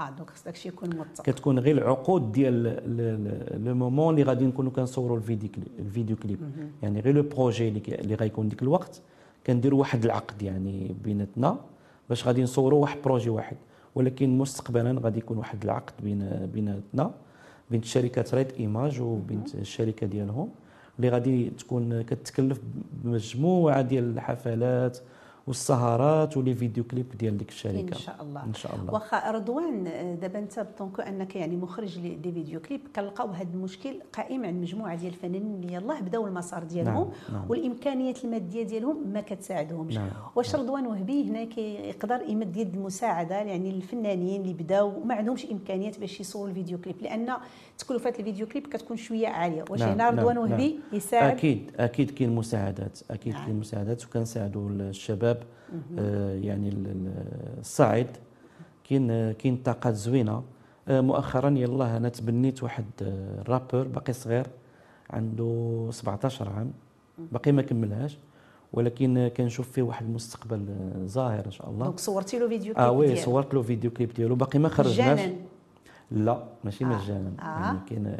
آه 0.00 0.10
donc 0.10 0.30
خص 0.30 0.44
داكشي 0.44 0.68
يكون 0.68 0.96
موثق 0.96 1.24
كتكون 1.24 1.58
غير 1.58 1.78
العقود 1.78 2.32
ديال 2.32 2.62
le 3.64 3.74
moment 3.74 4.14
اللي 4.14 4.24
غادي 4.24 4.46
نكونوا 4.46 4.70
كنصوروا 4.70 5.16
الفيديو 5.16 5.48
كليب 5.50 5.68
الفيديو 5.78 6.16
كليب. 6.16 6.38
يعني 6.82 7.00
غير 7.00 7.14
le 7.14 7.22
projet 7.22 7.68
اللي, 7.68 8.14
غيكون 8.14 8.48
ديك 8.48 8.62
الوقت 8.62 9.00
كنديروا 9.46 9.80
واحد 9.80 10.04
العقد 10.04 10.42
يعني 10.42 10.94
بيناتنا 11.04 11.56
باش 12.08 12.26
غادي 12.26 12.42
نصوروا 12.42 12.82
واحد 12.82 12.98
projet 13.04 13.30
واحد. 13.30 13.56
ولكن 13.94 14.38
مستقبلا 14.38 15.00
غادي 15.00 15.18
يكون 15.18 15.38
واحد 15.38 15.64
العقد 15.64 15.92
بين 16.02 16.48
بيناتنا 16.54 17.10
بين 17.70 17.82
شركة 17.82 18.24
ريد 18.34 18.52
إيماج 18.52 19.00
وبين 19.00 19.44
الشركة 19.54 20.06
ديالهم. 20.06 20.48
اللي 20.98 21.08
غادي 21.08 21.50
تكون 21.50 22.02
كتكلف 22.02 22.60
بمجموعة 22.92 23.82
ديال 23.82 24.04
الحفلات 24.14 24.98
والسهرات 25.48 26.36
و 26.36 26.40
les 26.40 26.54
vidéo 26.54 26.84
clips 26.84 27.06
ديال 27.18 27.38
ديك 27.38 27.48
الشركة. 27.48 27.80
إن 27.80 27.92
شاء 27.92 28.22
الله. 28.22 28.44
إن 28.44 28.54
شاء 28.54 28.74
الله. 28.74 28.92
واخا 28.94 29.30
رضوان 29.30 29.84
دابا 30.20 30.38
انت 30.38 30.60
en 30.60 30.69
tant 30.69 30.88
que 30.88 31.02
انك 31.02 31.36
يعني 31.36 31.56
مخرج 31.56 31.98
des 31.98 32.32
vidéo 32.32 32.60
clips 32.60 32.80
كنلقاو 32.96 33.28
هذا 33.28 33.48
المشكل 33.54 34.00
قائم 34.12 34.44
عند 34.44 34.62
مجموعة 34.62 34.96
ديال 34.96 35.12
الفنانين 35.12 35.54
اللي 35.54 35.74
يلاه 35.74 36.00
بداو 36.00 36.26
المسار 36.26 36.64
ديالهم 36.64 37.10
نعم، 37.28 37.38
نعم. 37.38 37.50
والإمكانيات 37.50 38.24
المادية 38.24 38.62
ديالهم 38.62 39.08
ما 39.08 39.20
كتساعدهمش. 39.20 39.94
نعم، 39.94 40.10
واش 40.36 40.54
رضوان 40.54 40.86
وهبي 40.86 41.30
هنا 41.30 41.44
كيقدر 41.44 42.20
يمد 42.28 42.56
يد 42.56 42.74
المساعدة 42.74 43.34
يعني 43.34 43.72
للفنانين 43.72 44.42
اللي 44.42 44.52
بداو 44.52 45.00
وما 45.00 45.14
عندهمش 45.14 45.46
إمكانيات 45.46 46.00
باش 46.00 46.20
يصوروا 46.20 46.48
الفيديو 46.48 46.78
كليب 46.78 47.02
لأن 47.02 47.32
تكلفات 47.78 48.20
الفيديو 48.20 48.46
كليب 48.46 48.66
كتكون 48.66 48.96
شوية 48.96 49.28
عالية. 49.28 49.64
واش 49.70 49.80
نعم، 49.80 49.90
هنا 49.90 50.10
رضوان 50.10 50.34
نعم، 50.34 50.50
وهبي 50.50 50.68
نعم. 50.68 50.82
يساعد؟ 50.92 51.36
أكيد 51.36 51.70
أكيد 51.76 52.10
كاين 52.10 52.34
مساعدات 52.34 52.98
أكيد 53.10 53.32
نعم. 53.32 53.44
كاين 53.44 53.56
مساعدات 53.56 54.04
وكنساعدوا 54.04 54.70
الشباب 54.70 55.37
آه 55.98 56.34
يعني 56.34 56.68
ال- 56.68 56.86
ال- 56.86 57.58
الصاعد 57.60 58.06
كاين 58.84 59.32
كاين 59.32 59.56
طاقات 59.56 59.94
زوينة. 59.94 60.42
آه 60.88 61.00
مؤخرا 61.00 61.50
يلاه 61.50 61.96
أنا 61.96 62.08
تبنيت 62.08 62.62
واحد 62.62 62.84
آه، 63.02 63.42
رابر 63.48 63.82
باقي 63.86 64.12
صغير 64.12 64.46
عنده 65.10 65.86
17 65.90 66.48
عام. 66.48 66.72
باقي 67.32 67.52
ما 67.52 67.62
كملهاش 67.62 68.18
ولكن 68.72 69.18
آه، 69.18 69.28
كنشوف 69.28 69.70
فيه 69.72 69.82
واحد 69.82 70.06
المستقبل 70.06 70.66
آه، 70.70 71.06
زاهر 71.06 71.46
إن 71.46 71.50
شاء 71.50 71.70
الله. 71.70 71.84
دونك 71.84 71.98
صورتي 71.98 72.38
له 72.38 72.48
فيديو 72.48 72.74
كليب 72.74 72.86
آه 72.86 72.90
oui. 72.90 73.16
صورت 73.16 73.54
له 73.54 73.62
فيديو 73.62 73.90
كليب 73.90 74.12
ديالو. 74.14 74.34
باقي 74.34 74.58
ما 74.58 74.68
خرجناش. 74.68 75.18
مجانا. 75.20 75.34
لا 76.10 76.44
ماشي 76.64 76.84
آه. 76.84 76.88
مجانا. 76.88 77.32
آه. 77.40 77.44
يعني 77.44 77.78
كاين 77.88 78.16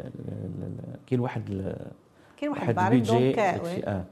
كاين 1.07 1.19
واحد 1.19 1.75
كاين 2.39 2.51
واحد 2.51 2.79
ال 2.79 2.84
projet 2.84 3.11
donc 3.11 3.61
oui، 3.63 3.83
آه. 3.87 4.03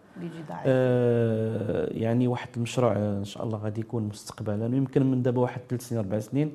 آه، 0.65 1.87
يعني 1.91 2.27
واحد 2.27 2.49
المشروع 2.57 2.91
آه، 2.93 3.17
إن 3.19 3.23
شاء 3.25 3.43
الله 3.43 3.57
غادي 3.57 3.81
يكون 3.81 4.03
مستقبلا. 4.03 4.65
ويمكن 4.65 5.11
من 5.11 5.21
دابا 5.21 5.41
واحد 5.41 5.61
ثلاث 5.69 5.81
سنين 5.87 5.99
أربع 6.01 6.19
سنين 6.19 6.51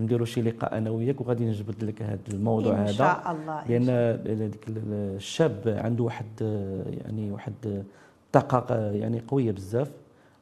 نديروا 0.00 0.26
شي 0.26 0.42
لقاء 0.42 0.78
أنا 0.78 0.90
وياك 0.90 1.20
وغادي 1.20 1.44
نجبد 1.44 1.84
لك 1.84 2.02
هذا 2.02 2.18
الموضوع 2.32 2.72
إن 2.72 2.78
هذا 2.78 2.92
شاء 2.92 3.32
الله 3.32 3.64
لأن 3.68 3.86
ال- 3.88 4.50
الشاب 5.16 5.78
عنده 5.84 6.04
واحد 6.04 6.26
آه، 6.42 6.82
يعني 7.04 7.30
واحد 7.32 7.54
آه، 7.66 7.82
طاقة 8.32 8.66
آه، 8.74 8.92
يعني 8.92 9.20
قوية 9.28 9.52
بزاف. 9.52 9.90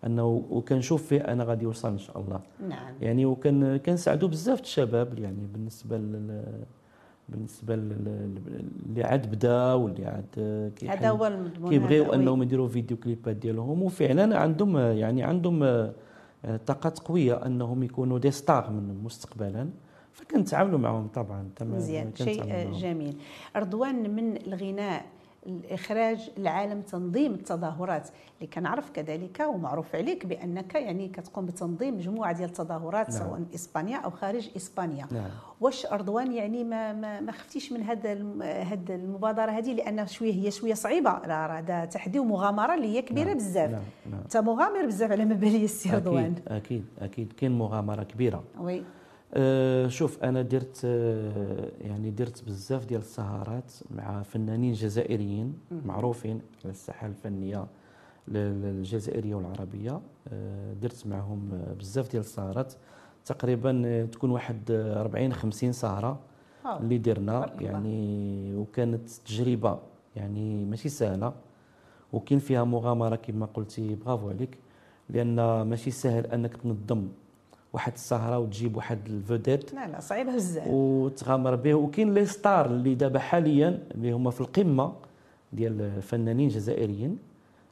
أنه 0.07 0.42
وكنشوف 0.51 1.07
فيه 1.07 1.20
أنا 1.20 1.44
غادي 1.44 1.64
يوصل 1.64 1.88
إن 1.92 1.99
شاء 1.99 2.20
الله. 2.20 2.40
نعم. 2.68 2.94
يعني 3.01 3.27
وكان 3.27 3.77
كنساعدوا 3.77 4.29
بزاف 4.29 4.61
الشباب 4.61 5.18
يعني 5.18 5.47
بالنسبة 5.53 5.97
لل 5.99 6.44
بالنسبة 7.28 7.76
لل- 7.76 8.38
اللي 8.87 9.04
عاد 9.04 9.30
بدا 9.30 9.72
واللي 9.72 10.06
عاد 10.06 10.72
هذا 10.88 11.10
هو 11.10 11.26
المضمون 11.26 11.70
كيبغيو. 11.70 12.12
أنهم 12.12 12.42
يديروا 12.42 12.68
فيديو 12.68 12.96
كليبات 12.96 13.37
ديالهم 13.37 13.82
وفعلا 13.82 14.38
عندهم 14.38 14.76
يعني 14.78 15.22
عندهم 15.22 15.62
آه، 15.62 15.92
طاقات 16.66 16.98
قوية 16.98 17.46
أنهم 17.46 17.82
يكونوا 17.82 18.18
دي 18.18 18.30
ستار 18.30 18.70
من 18.70 19.00
مستقبلا 19.04 19.68
فكنتعاملوا 20.12 20.78
معهم 20.78 21.06
طبعا 21.08 21.48
تمام 21.56 21.76
مزيان 21.76 22.10
شيء. 22.14 22.72
جميل 22.72 23.16
رضوان 23.56 24.14
من 24.16 24.37
الغناء 24.46 25.04
الإخراج 25.46 26.30
العالم 26.38 26.80
تنظيم 26.80 27.35
التظاهرات 27.35 28.09
اللي 28.37 28.52
كنعرف 28.52 28.90
كذلك 28.90 29.40
ومعروف 29.40 29.94
عليك 29.94 30.26
بأنك 30.26 30.74
يعني 30.74 31.09
كتقوم 31.09 31.46
بتنظيم 31.46 31.94
مجموعة 31.94 32.33
ديال 32.33 32.48
التظاهرات 32.48 33.11
نعم. 33.11 33.18
سواء 33.18 33.42
إسبانيا 33.54 33.96
أو 33.96 34.11
خارج 34.11 34.50
إسبانيا. 34.57 35.07
نعم. 35.11 35.30
واش 35.61 35.87
رضوان 35.87 36.33
يعني 36.33 36.64
ما 36.64 36.92
ما, 36.92 37.20
ما 37.20 37.33
خفتيش 37.33 37.72
من 37.72 37.83
هذا 37.83 38.12
هذا 38.62 38.94
المبادرة 38.94 39.50
هذه 39.50 39.72
لأن 39.72 40.07
شوية 40.07 40.33
هي 40.33 40.50
شوية 40.50 40.74
صعيبة. 40.74 41.11
راه 41.11 41.46
راه 41.46 41.59
هذا 41.59 41.85
تحدي 41.85 42.18
ومغامرة 42.18 42.74
اللي 42.74 42.96
هي 42.96 43.02
كبيرة 43.02 43.26
نعم، 43.26 43.37
بزاف. 43.37 43.70
نعم. 43.70 43.83
نعم. 44.11 44.20
أنت 44.20 44.37
مغامر 44.37 44.87
بزاف 44.87 45.11
على 45.11 45.24
ما 45.24 45.35
بالي 45.35 45.64
السي 45.64 45.90
رضوان 45.90 46.35
أكيد. 46.46 46.52
أكيد. 46.52 46.85
أكيد. 46.98 47.33
كاين 47.33 47.59
مغامرة 47.59 48.02
كبيرة. 48.02 48.44
وي. 48.61 48.85
شوف 49.88 50.23
أنا 50.23 50.42
درت 50.42 50.81
أه 50.85 51.70
يعني 51.81 52.11
درت 52.11 52.44
بزاف 52.44 52.85
ديال 52.87 53.01
السهرات 53.01 53.73
مع 53.90 54.23
فنانين 54.23 54.73
جزائريين 54.73 55.59
معروفين 55.85 56.40
على 56.64 56.70
الساحة 56.70 57.07
الفنية 57.07 57.66
الجزائرية 58.29 59.35
والعربية. 59.35 60.01
أه 60.29 60.73
درت 60.73 61.07
معهم 61.07 61.51
آه، 61.53 61.73
بزاف 61.75 62.11
ديال 62.11 62.20
السهرات. 62.23 62.75
تقريبا 63.25 63.83
آه، 63.87 64.05
تكون 64.05 64.31
واحد 64.31 64.70
آه، 64.70 65.01
40 65.01 65.33
50 65.33 65.73
سهرة 65.73 66.18
آه. 66.64 66.79
اللي 66.81 66.99
درنا. 66.99 67.57
يعني 67.61 68.55
وكانت 68.57 69.09
تجربة 69.09 69.79
يعني 70.16 70.64
ماشي 70.64 70.88
سهلة. 70.88 71.33
وكاين 72.12 72.40
فيها 72.40 72.64
مغامرة 72.64 73.16
كما 73.16 73.47
قلتي 73.47 73.94
برافو 73.94 74.29
عليك. 74.29 74.59
لأن 75.11 75.62
ماشي 75.62 75.90
سهل 75.90 76.27
أنك 76.27 76.57
تنظم 76.57 77.09
واحد 77.74 77.92
السهرة 77.92 78.38
وتجيب 78.38 78.76
واحد 78.76 78.98
ال 79.07 79.15
vedette 79.15 79.74
لا 79.74 79.88
لا 79.88 80.00
صعيبة 80.00 80.34
بزاف. 80.34 80.68
وتغامر 80.68 81.54
به 81.54 81.74
وكاين 81.74 82.14
les 82.14 82.27
stars 82.27 82.66
اللي 82.66 82.94
دابا 82.94 83.18
حاليا 83.18 83.78
اللي 83.94 84.12
هما 84.12 84.30
في 84.30 84.40
القمة 84.40 84.92
ديال 85.52 85.80
الفنانين 85.82 86.48
الجزائريين. 86.48 87.18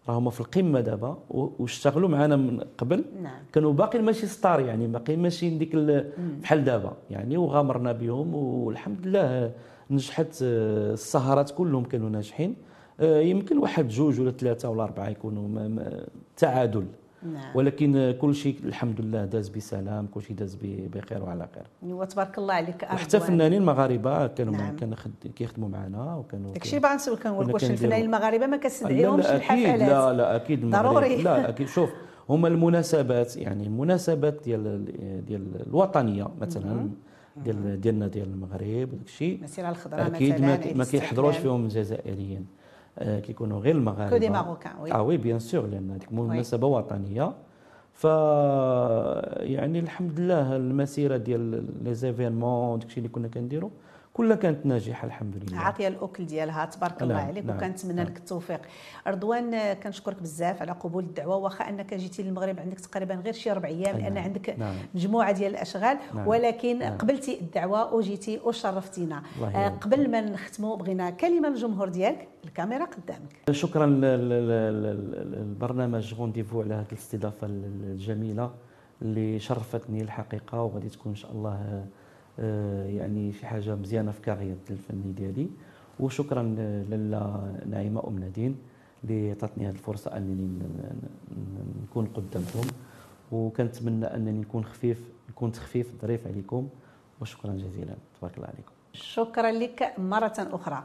راه 0.09 0.19
هما 0.19 0.31
في 0.31 0.41
القمة 0.41 0.81
دابا 0.81 1.19
واشتغلوا 1.31 2.09
معنا 2.09 2.37
من 2.37 2.61
قبل. 2.79 3.05
نعم. 3.23 3.43
كانوا 3.53 3.73
باقي 3.73 3.99
ماشي 3.99 4.27
stars 4.27 4.61
يعني 4.61 4.87
باقي 4.87 5.17
ماشي 5.17 5.51
ديك 5.59 5.75
ال- 5.75 6.13
بحال 6.43 6.65
دابا 6.65 6.93
يعني. 7.11 7.37
وغامرنا 7.37 7.93
بهم 7.93 8.35
والحمد 8.35 9.07
لله 9.07 9.53
نجحت 9.91 10.39
آه، 10.43 10.93
السهرات 10.93 11.51
كلهم 11.51 11.85
كانوا 11.85 12.09
ناجحين. 12.11 12.55
آه، 13.01 13.21
يمكن 13.21 13.59
واحد 13.59 13.89
جوج 13.89 14.21
ولا 14.21 14.31
ثلاثة 14.31 14.69
ولا 14.71 14.83
أربعة 14.85 15.09
يكونوا 15.09 15.69
تعادل. 16.37 16.87
نعم 17.25 17.51
ولكن 17.57 18.15
كل 18.21 18.35
شيء 18.35 18.57
الحمد 18.65 19.01
لله 19.01 19.25
داز 19.25 19.49
بسلام 19.49 20.07
كل 20.07 20.23
شيء 20.23 20.37
داز 20.37 20.59
بخير 20.65 21.23
وعلى 21.23 21.49
خير 21.55 21.95
وتبارك 21.95 22.39
الله 22.39 22.55
عليك 22.55 22.83
وحتى. 22.83 23.21
فنانين 23.21 23.65
مغاربه 23.65 24.27
كانوا 24.27 24.53
نعم. 24.53 24.63
نعم. 24.63 24.77
كانوا 24.77 24.97
خد- 24.97 25.11
كيخدموا 25.37 25.69
معنا 25.69 26.15
وكانوا 26.17 26.53
داكشي 26.53 26.79
باغا 26.79 26.95
نسول 26.95 27.17
كنقول 27.19 27.45
كنا 27.45 27.55
واش 27.55 27.65
الفنانين 27.71 28.05
المغاربة 28.07 28.47
ما 28.47 28.57
كتستدعيهمش 28.57 29.27
للحفلات 29.27 29.81
لا 29.81 30.13
لا 30.13 30.37
أكيد 30.37 30.71
ضروري. 30.71 31.23
لا 31.23 31.49
أكيد 31.49 31.69
شوف 31.69 31.91
هما 32.31 32.49
المناسبات 32.49 33.37
يعني 33.37 33.67
المناسبات 33.67 34.41
ديال 34.45 34.85
ديال 35.27 35.67
الوطنية 35.67 36.29
مثلا 36.41 36.89
ديال 37.37 37.81
ديالنا 37.81 38.07
ديال 38.07 38.29
المغرب 38.29 38.93
وداك 38.93 39.07
الشيء 39.07 39.39
المسيره 39.39 39.69
الخضراء 39.71 40.07
أكيد 40.07 40.35
مثلا 40.35 40.47
ما, 40.47 40.85
كيحضروش. 40.85 41.37
فيهم 41.37 41.65
الجزائريين 41.65 42.47
كيكونوا 43.01 43.61
غير 43.61 43.75
المغاربه 43.75 44.11
que 44.11 44.17
des 44.17 44.31
marocains 44.31 44.73
oui 44.81 44.93
آه 44.93 45.03
oui 45.03 45.17
bien 45.17 45.39
sûr 45.39 45.67
لأن 45.67 45.91
هذيك 45.91 46.13
مناسبه 46.13 46.67
وطنيه 46.67 47.33
ف 47.93 48.05
يعني 49.41 49.79
الحمد 49.79 50.21
لله 50.21 50.57
المسيره 50.57 51.17
ديال 51.17 51.65
les 51.85 51.95
événements 51.95 52.79
داكشي 52.79 52.99
اللي 52.99 53.09
كنا 53.09 53.29
كنديروا 53.29 53.71
كلها 54.15 54.37
كانت 54.37 54.67
ناجحة 54.67 55.07
الحمد 55.07 55.37
لله 55.37 55.59
عاطيه 55.59 55.89
الأكل 55.89 56.27
ديالها 56.27 56.65
تبارك 56.65 57.03
الله 57.03 57.15
نعم، 57.15 57.27
عليك 57.27 57.47
نعم، 57.47 57.57
وكنتمنى 57.57 57.95
نعم. 57.95 58.07
لك 58.07 58.17
التوفيق 58.17 58.61
رضوان 59.07 59.73
كنشكرك 59.73 60.23
بزاف 60.23 60.63
على 60.63 60.73
قبول 60.73 61.05
الدعوة 61.05 61.37
واخا 61.37 61.69
أنك 61.69 61.95
جيتي 61.95 62.23
للمغرب 62.23 62.61
عندك 62.61 62.81
تقريبا 62.81 63.15
غير 63.15 63.33
شي 63.33 63.51
أربع 63.51 63.69
أيام 63.69 63.99
لأن 63.99 64.15
نعم، 64.15 64.25
عندك 64.25 64.55
نعم. 64.59 64.75
مجموعة 64.95 65.33
ديال 65.33 65.51
الأشغال 65.51 65.99
نعم، 66.15 66.29
ولكن 66.29 66.79
نعم. 66.79 66.99
قبلتي 66.99 67.41
الدعوة 67.41 67.95
وجيتي 67.95 68.41
وشرفتينا 68.45 69.23
آه، 69.55 69.69
قبل 69.69 70.11
ما 70.11 70.21
نختموا 70.21 70.77
بغينا 70.77 71.11
كلمة 71.11 71.49
للجمهور 71.49 71.89
ديالك 71.89 72.29
الكاميرا 72.45 72.85
قدامك 72.85 73.51
شكرا 73.51 73.87
للبرنامج 75.47 76.15
Rendez-vous 76.15 76.61
على 76.61 76.75
هذه 76.75 76.87
الاستضافة 76.93 77.47
الجميلة 77.47 78.51
اللي 79.03 79.39
شرفتني 79.39 80.03
الحقيقة 80.03 80.63
وغادي 80.63 80.89
تكون 80.89 81.13
إن 81.13 81.17
شاء 81.17 81.33
الله 81.33 81.85
يعني 82.39 83.33
شي 83.33 83.47
حاجة 83.47 83.75
مزيانة 83.75 84.11
في 84.13 84.21
carrière 84.21 84.57
الفني 84.71 85.13
ديالي. 85.13 85.49
وشكرا 86.01 86.43
لاله 86.91 87.55
نعيمة 87.67 88.09
أم 88.09 88.19
نادين 88.19 88.57
اللي 89.05 89.31
عطاتني 89.31 89.67
هذه 89.67 89.73
الفرصة 89.73 90.17
أنني 90.17 90.59
نكون 91.83 92.07
قدامكم 92.07 92.67
وكنتمنى 93.33 94.07
أنني 94.07 94.39
نكون 94.39 94.65
خفيف 94.65 95.09
كنت 95.35 95.57
خفيف 95.57 95.93
ظريف 96.03 96.27
عليكم. 96.27 96.69
وشكرا 97.21 97.53
جزيلا. 97.53 97.95
تبارك 98.19 98.37
الله 98.37 98.49
عليكم. 98.49 98.73
شكرا 98.93 99.51
لك 99.51 99.95
مرة 99.99 100.33
أخرى. 100.39 100.85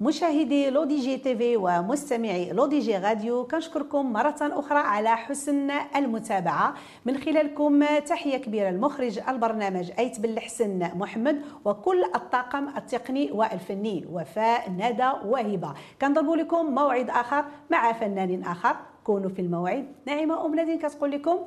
مشاهدي 0.00 0.70
L'ODJ 0.70 1.16
TV 1.16 1.56
ومستمعي 1.56 2.52
L'ODJ 2.52 2.96
Radio 2.96 3.46
كنشكركم 3.46 4.12
مرة 4.12 4.36
أخرى 4.40 4.78
على 4.78 5.16
حسن 5.16 5.70
المتابعة. 5.96 6.74
من 7.04 7.18
خلالكم 7.18 7.84
تحية 8.06 8.36
كبيرة 8.36 8.68
المخرج 8.68 9.20
البرنامج 9.28 9.90
أيت 9.98 10.20
بالحسن 10.20 10.78
محمد 10.94 11.42
وكل 11.64 12.04
الطاقم 12.14 12.68
التقني 12.68 13.32
والفني 13.32 14.04
وفاء 14.12 14.70
ندى 14.70 15.10
وهبة. 15.24 15.74
كنضرب 16.00 16.30
لكم 16.30 16.66
موعد 16.66 17.10
آخر 17.10 17.44
مع 17.70 17.92
فنان 17.92 18.42
آخر. 18.42 18.76
كونوا 19.04 19.30
في 19.30 19.42
الموعد 19.42 19.86
نعيمة 20.06 20.46
أم 20.46 20.54
نادين 20.54 20.78
كتقول 20.78 21.10
لكم 21.10 21.38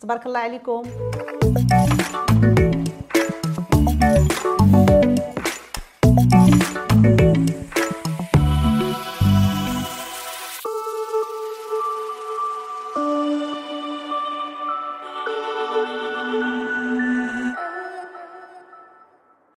تبارك 0.00 0.26
الله 0.26 0.38
عليكم. 0.38 0.82